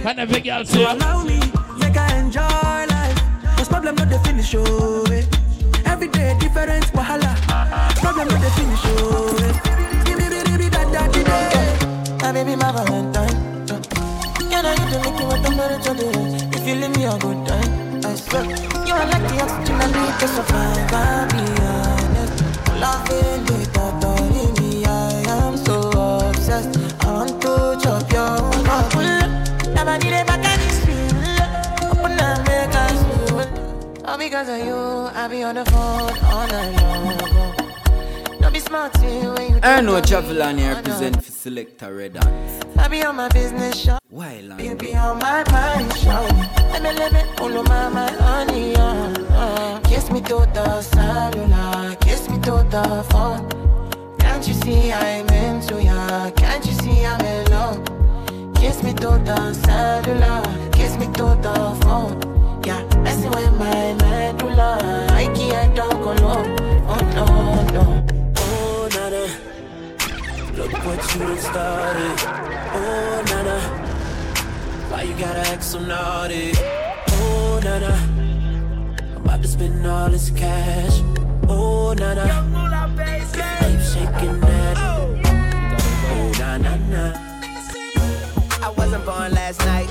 [0.04, 1.38] And every girl say, So allow me,
[1.78, 3.22] make I enjoy life.
[3.56, 5.22] Cause problem not the finish, oh, eh.
[5.88, 7.36] Every day different wahala.
[8.02, 10.02] Problem not the finish, oh, eh.
[10.06, 12.20] Give me, give me, that, that, that.
[12.20, 13.64] My baby, my Valentine.
[14.50, 16.58] Can I get to make you what I'm ready to do?
[16.58, 17.85] If you leave me a good time,
[18.16, 20.92] you are like the oxygen I need to survive.
[20.92, 22.36] I'll be honest.
[22.80, 24.88] Loving the thought of me, I
[25.44, 25.76] am so
[26.28, 26.78] obsessed.
[27.04, 28.94] I want to chop your heart.
[28.94, 30.78] Look, I need it back at this.
[31.84, 32.98] Open up, make us
[33.28, 34.06] feel.
[34.06, 34.76] All because of you,
[35.14, 38.40] I be on the phone all night long.
[38.40, 39.60] Don't be smart when you.
[39.62, 42.65] I know Javelani represent for Selector Red Ants.
[42.86, 44.00] I be on my business shop.
[44.10, 44.62] Why land?
[44.62, 46.30] You be on my mind shop.
[46.70, 48.76] Let me let me follow my my honey.
[48.76, 49.80] Uh, uh.
[49.80, 53.42] Kiss me to the cellular, kiss me to the phone.
[54.20, 56.30] Can't you see I'm into ya?
[56.30, 58.54] Can't you see I'm in love?
[58.54, 62.14] Kiss me to the cellular, kiss me to the phone.
[62.64, 65.08] Yeah, messing with my medulla.
[65.10, 66.56] I can't talk alone.
[66.86, 67.26] Oh no,
[67.74, 68.15] no.
[70.56, 72.16] Look what you done started.
[72.72, 73.60] Oh, nana.
[74.90, 76.52] Why you gotta act so naughty?
[77.08, 77.92] Oh, nana.
[79.16, 81.02] I'm about to spend all this cash.
[81.46, 82.24] Oh, nana.
[83.60, 84.76] Keep shaking that.
[84.78, 87.12] Oh, na na na.
[88.62, 89.90] I wasn't born last night.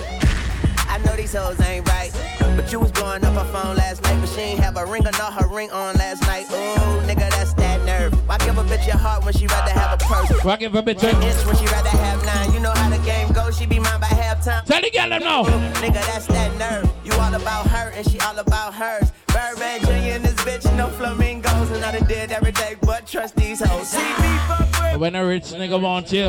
[0.89, 2.11] I know these hoes ain't right.
[2.55, 4.17] But you was blowing up her phone last night.
[4.19, 6.45] But she ain't have a ring or not her ring on last night.
[6.51, 8.13] Ooh, nigga, that's that nerve.
[8.27, 10.43] Why give a bitch your heart when she rather have a purse?
[10.43, 12.53] Why give a bitch One a- inch when she rather have nine.
[12.53, 13.57] You know how the game goes.
[13.57, 14.63] She be mine by halftime.
[14.65, 15.43] Tell the girl them now.
[15.83, 16.89] Nigga, that's that nerve.
[17.03, 19.11] You all about her and she all about hers.
[19.27, 19.89] Birdman Jr.
[20.15, 21.69] and this bitch, no flamingos.
[21.71, 23.89] And I done did every day, but trust these hoes.
[23.89, 26.27] See me fuck with When a rich nigga want you.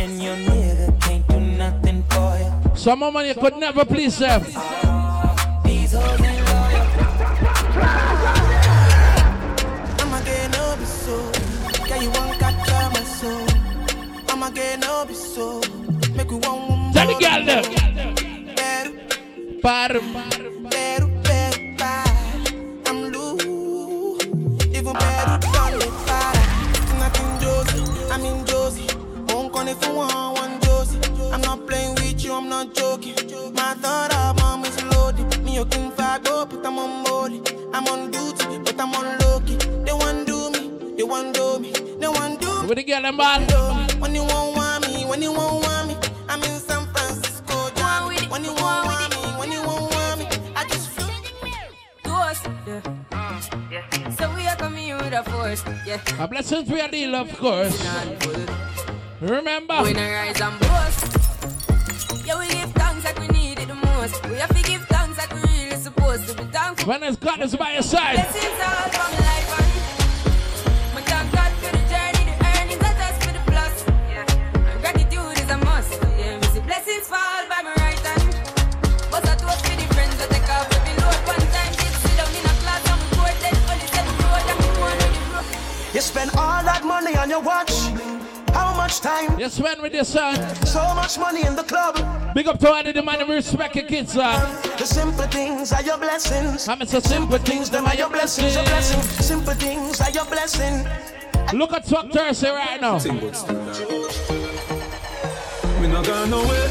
[0.00, 2.47] And your nigga can't do nothing for you.
[2.78, 4.40] Some woman you could never please them.
[5.64, 6.86] These hoes ain't loyal.
[10.00, 11.32] I'ma get no be so.
[11.88, 13.46] Yeah, you want capture my soul.
[14.28, 15.60] I'ma get no be so.
[16.16, 17.64] Make we one one Tell the girl them.
[18.54, 18.92] Better,
[19.60, 19.88] Par.
[20.70, 22.04] better, better, bye.
[22.86, 24.24] I'm loose.
[24.76, 26.32] Even better, done it, bye.
[27.00, 28.86] Nothing Josie, I'm in Josie.
[29.34, 31.00] Won't call if you want one Josie.
[31.32, 31.67] I'm not playing with you,
[32.38, 33.16] I'm not joking.
[33.52, 35.42] My thought of mom is loaded.
[35.42, 37.42] Me, you can fight up, but I'm on molly.
[37.72, 39.56] I'm on duty, but I'm on low key.
[39.56, 42.68] They want do me, they want do me, they want do me.
[42.68, 43.42] With the girl them man.
[43.98, 45.96] When you won't want me, when you won't want me,
[46.28, 48.28] I'm in San Francisco, Germany.
[48.28, 51.10] When you won't want me, when you won't want me, I just flew.
[52.04, 52.48] Ghost,
[53.72, 54.10] yeah.
[54.10, 56.22] So we are coming with a force, yeah.
[56.22, 57.76] A blessings we are deal, of course.
[59.20, 59.82] Remember.
[59.82, 61.27] We not rise and boast.
[62.28, 64.22] Yeah, we give thanks like we need it the most.
[64.28, 66.86] We have to give thanks like we really supposed to be thankful.
[66.86, 68.16] When it's God is by your side.
[68.16, 73.18] Blessings all from life and my thank God for the journey, the earnings are just
[73.24, 73.74] for the plus.
[74.12, 74.28] Yeah.
[74.28, 75.96] And gratitude is a must.
[76.20, 78.28] Yeah, we see blessings fall by my right hand.
[79.08, 81.72] But I toast for the friends that take off every load one time.
[81.80, 84.68] Did sit down in a class and we board then only seven road and we
[84.84, 85.94] one on the road.
[85.96, 87.72] You spend all that money on your watch.
[88.88, 89.38] How much time?
[89.38, 90.34] You spend with your son.
[90.64, 91.94] So much money in the club.
[92.34, 94.40] Big up to all the man who respect your kids, son.
[94.78, 96.66] The simple things are your blessings.
[96.66, 99.02] I'm so simple things, Them are your blessings, your blessing.
[99.22, 100.88] Simple things are your blessing.
[101.52, 102.96] Look at Talk Thursday right now.
[102.96, 103.12] Me
[105.88, 106.70] not gone nowhere.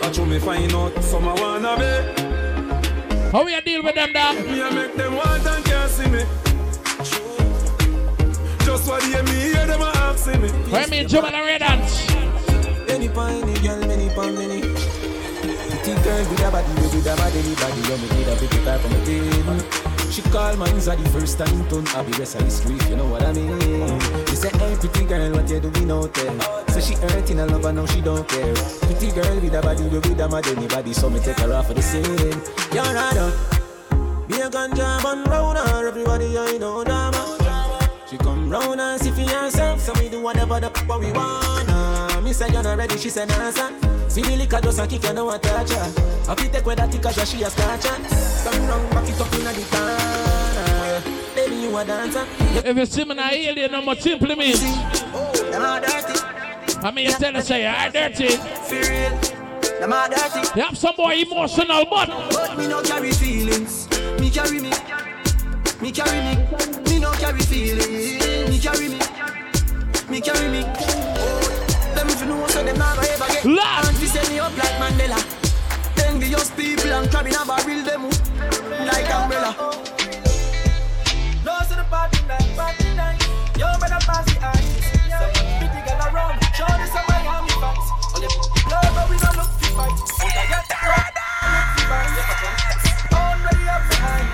[0.00, 3.30] I show me find out some I wanna be.
[3.30, 4.36] How we a deal with them, dog?
[4.36, 6.24] Me I make them want and can't see me.
[8.64, 9.31] Just what they
[10.74, 11.02] asking me.
[11.02, 12.10] Me Juman and Red Dance?
[12.88, 14.60] Any pine, any girl, many pound, many.
[15.82, 18.84] Pretty girl with a body, with a body, anybody, you me need a pretty type
[18.84, 19.58] on the table.
[20.12, 23.22] She call my inside the first time, turn be rest of if you know what
[23.22, 23.58] I mean.
[24.26, 26.68] She say, hey, pretty girl, what you doing out there?
[26.68, 28.54] Say she hurting a lover, now she don't care.
[28.84, 31.74] Pretty girl with a body, with a mad anybody, so me take her off for
[31.74, 32.04] the scene.
[32.72, 34.28] You're right up.
[34.28, 37.38] Be a ganja man round her, everybody I know drama.
[38.08, 42.20] She come round and see for herself, so do whatever the what we wanna.
[42.22, 43.74] Me say you're not ready, she say nah son.
[44.08, 46.30] See the liquor just a kick, you know what touch her.
[46.30, 47.84] I fit take with that ticker, so she a scratch.
[47.84, 51.34] Come round, back it up inna the corner.
[51.34, 52.26] Baby, you a dancer.
[52.64, 54.60] If you see me now, alien, no more simply means.
[55.14, 56.20] Oh, them are dirty.
[56.86, 58.36] I mean, you tell us, say, you're dirty.
[58.36, 59.18] For real.
[59.80, 60.40] Them are dirty.
[60.54, 62.08] You have some boy emotional, but.
[62.30, 63.88] But me no carry feelings.
[64.20, 64.70] Me carry me.
[65.80, 66.36] Me carry me.
[66.90, 68.48] Me no carry feelings.
[68.48, 68.98] Me carry me.
[70.12, 70.60] Me carry me.
[71.96, 73.46] Them if you know so them never ever get.
[73.46, 73.88] Laugh.
[73.88, 75.16] And fi set me up like Mandela.
[76.04, 78.02] Envious people and crab in a barrel them
[78.84, 79.56] like umbrella.
[81.46, 83.24] No to the party night, party night.
[83.56, 84.84] Yo, better pass the ice.
[85.16, 87.88] Some pretty girl around, show me some Miami facts.
[88.12, 88.28] Only
[88.68, 89.96] love, but we don't look to fight.
[89.96, 91.16] Once I get right,
[91.56, 92.20] look to fight.
[93.16, 94.28] Already up behind.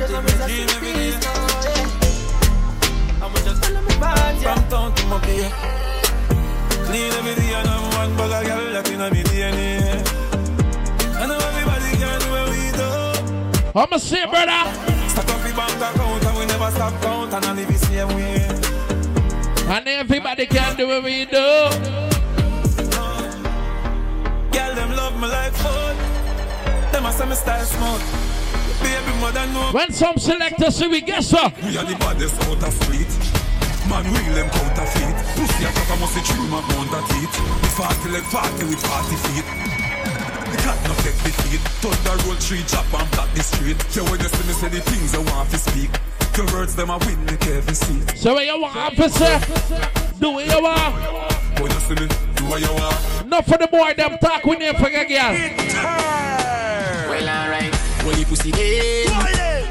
[0.00, 1.53] There's no reason to peace,
[4.44, 5.18] From town to my.
[6.84, 7.54] Clean every day,
[7.96, 10.04] one bag of girl that inna me DNA.
[11.16, 12.90] I know everybody can do what we do.
[13.74, 14.68] I'ma say, brother.
[15.08, 18.08] Stack up the bank account and we never stop count and I live the same
[18.08, 18.44] way.
[19.74, 21.46] And everybody can do what we do.
[24.52, 25.96] Girl, them love me like food.
[26.92, 28.02] Them a say me style smooth.
[28.82, 29.70] Baby, mother know.
[29.72, 31.50] When some selectors see we guess so.
[31.64, 33.43] We are the baddest out of fleet.
[33.88, 35.14] Man, wheel them counterfeit.
[35.36, 37.34] Pussy a cock, must see true man mount a teeth.
[37.60, 39.46] The party like party with 40 feet.
[40.50, 41.60] The cat no take defeat.
[41.84, 43.76] Thunder roll tree, chop and block the street.
[43.94, 45.90] Yeah, when you see me say the things I want to speak.
[46.36, 48.16] Your words, them a win, make every seat.
[48.16, 49.38] So what you want, officer?
[50.18, 50.94] Do what you want.
[51.60, 53.28] When you see me, do what you want.
[53.28, 55.34] Not for the boy, them talk we them for a girl.
[57.08, 57.74] Well, alright.
[58.02, 59.13] Holy pussy day.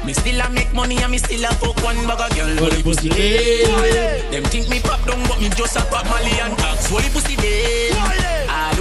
[0.04, 2.56] Me still a make money and me still a fuck one bag of girl.
[2.56, 4.28] Holy pussy day.
[4.30, 6.90] Them think me pop down, but me just a pop Molly and tax.
[6.90, 8.23] Holy pussy day.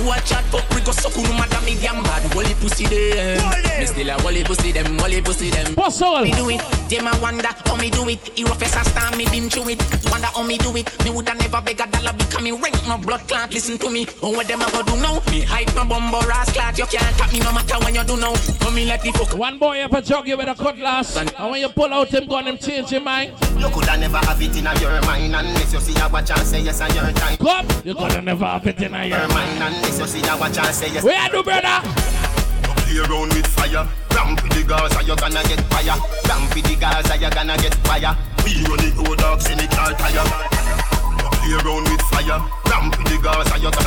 [0.04, 2.24] All who a chat fuck we go suck no matter me damn bad.
[2.34, 3.40] Holy pussy day.
[3.80, 5.74] Me still a holy pussy them, holy pussy them.
[5.76, 6.24] What's all?
[6.24, 6.60] Me do it.
[6.90, 8.38] Them a wonder how me do it.
[8.38, 9.82] You professor star me been through it.
[10.12, 10.92] Wonder how me do it.
[11.06, 13.54] Me woulda never beg a dollar because me rank no blood clot.
[13.54, 14.06] Listen to me.
[14.22, 15.22] Oh what them a go do now?
[15.32, 16.78] Me hype my bumbo ass clot.
[16.78, 18.34] You can't tap me no matter when you do now.
[18.60, 19.38] Come me let the fuck.
[19.38, 21.16] One boy ever jog you with a cutlass.
[21.16, 23.32] And when you pull out him gun, him change your mind.
[23.58, 26.62] You coulda never have it in your mind unless you see a watch and say
[26.62, 27.38] yes and your time.
[27.38, 30.58] Come, you coulda never have it in your Your mind unless you see a watch
[30.58, 31.04] and say yes.
[31.04, 31.82] Where do, brother?
[32.64, 33.88] You play around with fire.
[34.14, 35.98] Ramp with the girls, you gonna get fire.
[36.28, 38.16] Ramp with the girls, you gonna get fire.
[38.46, 40.26] We run the old dogs in the car tire.
[41.20, 42.40] You play around with fire.
[42.70, 43.78] Ramp with the girls, you gonna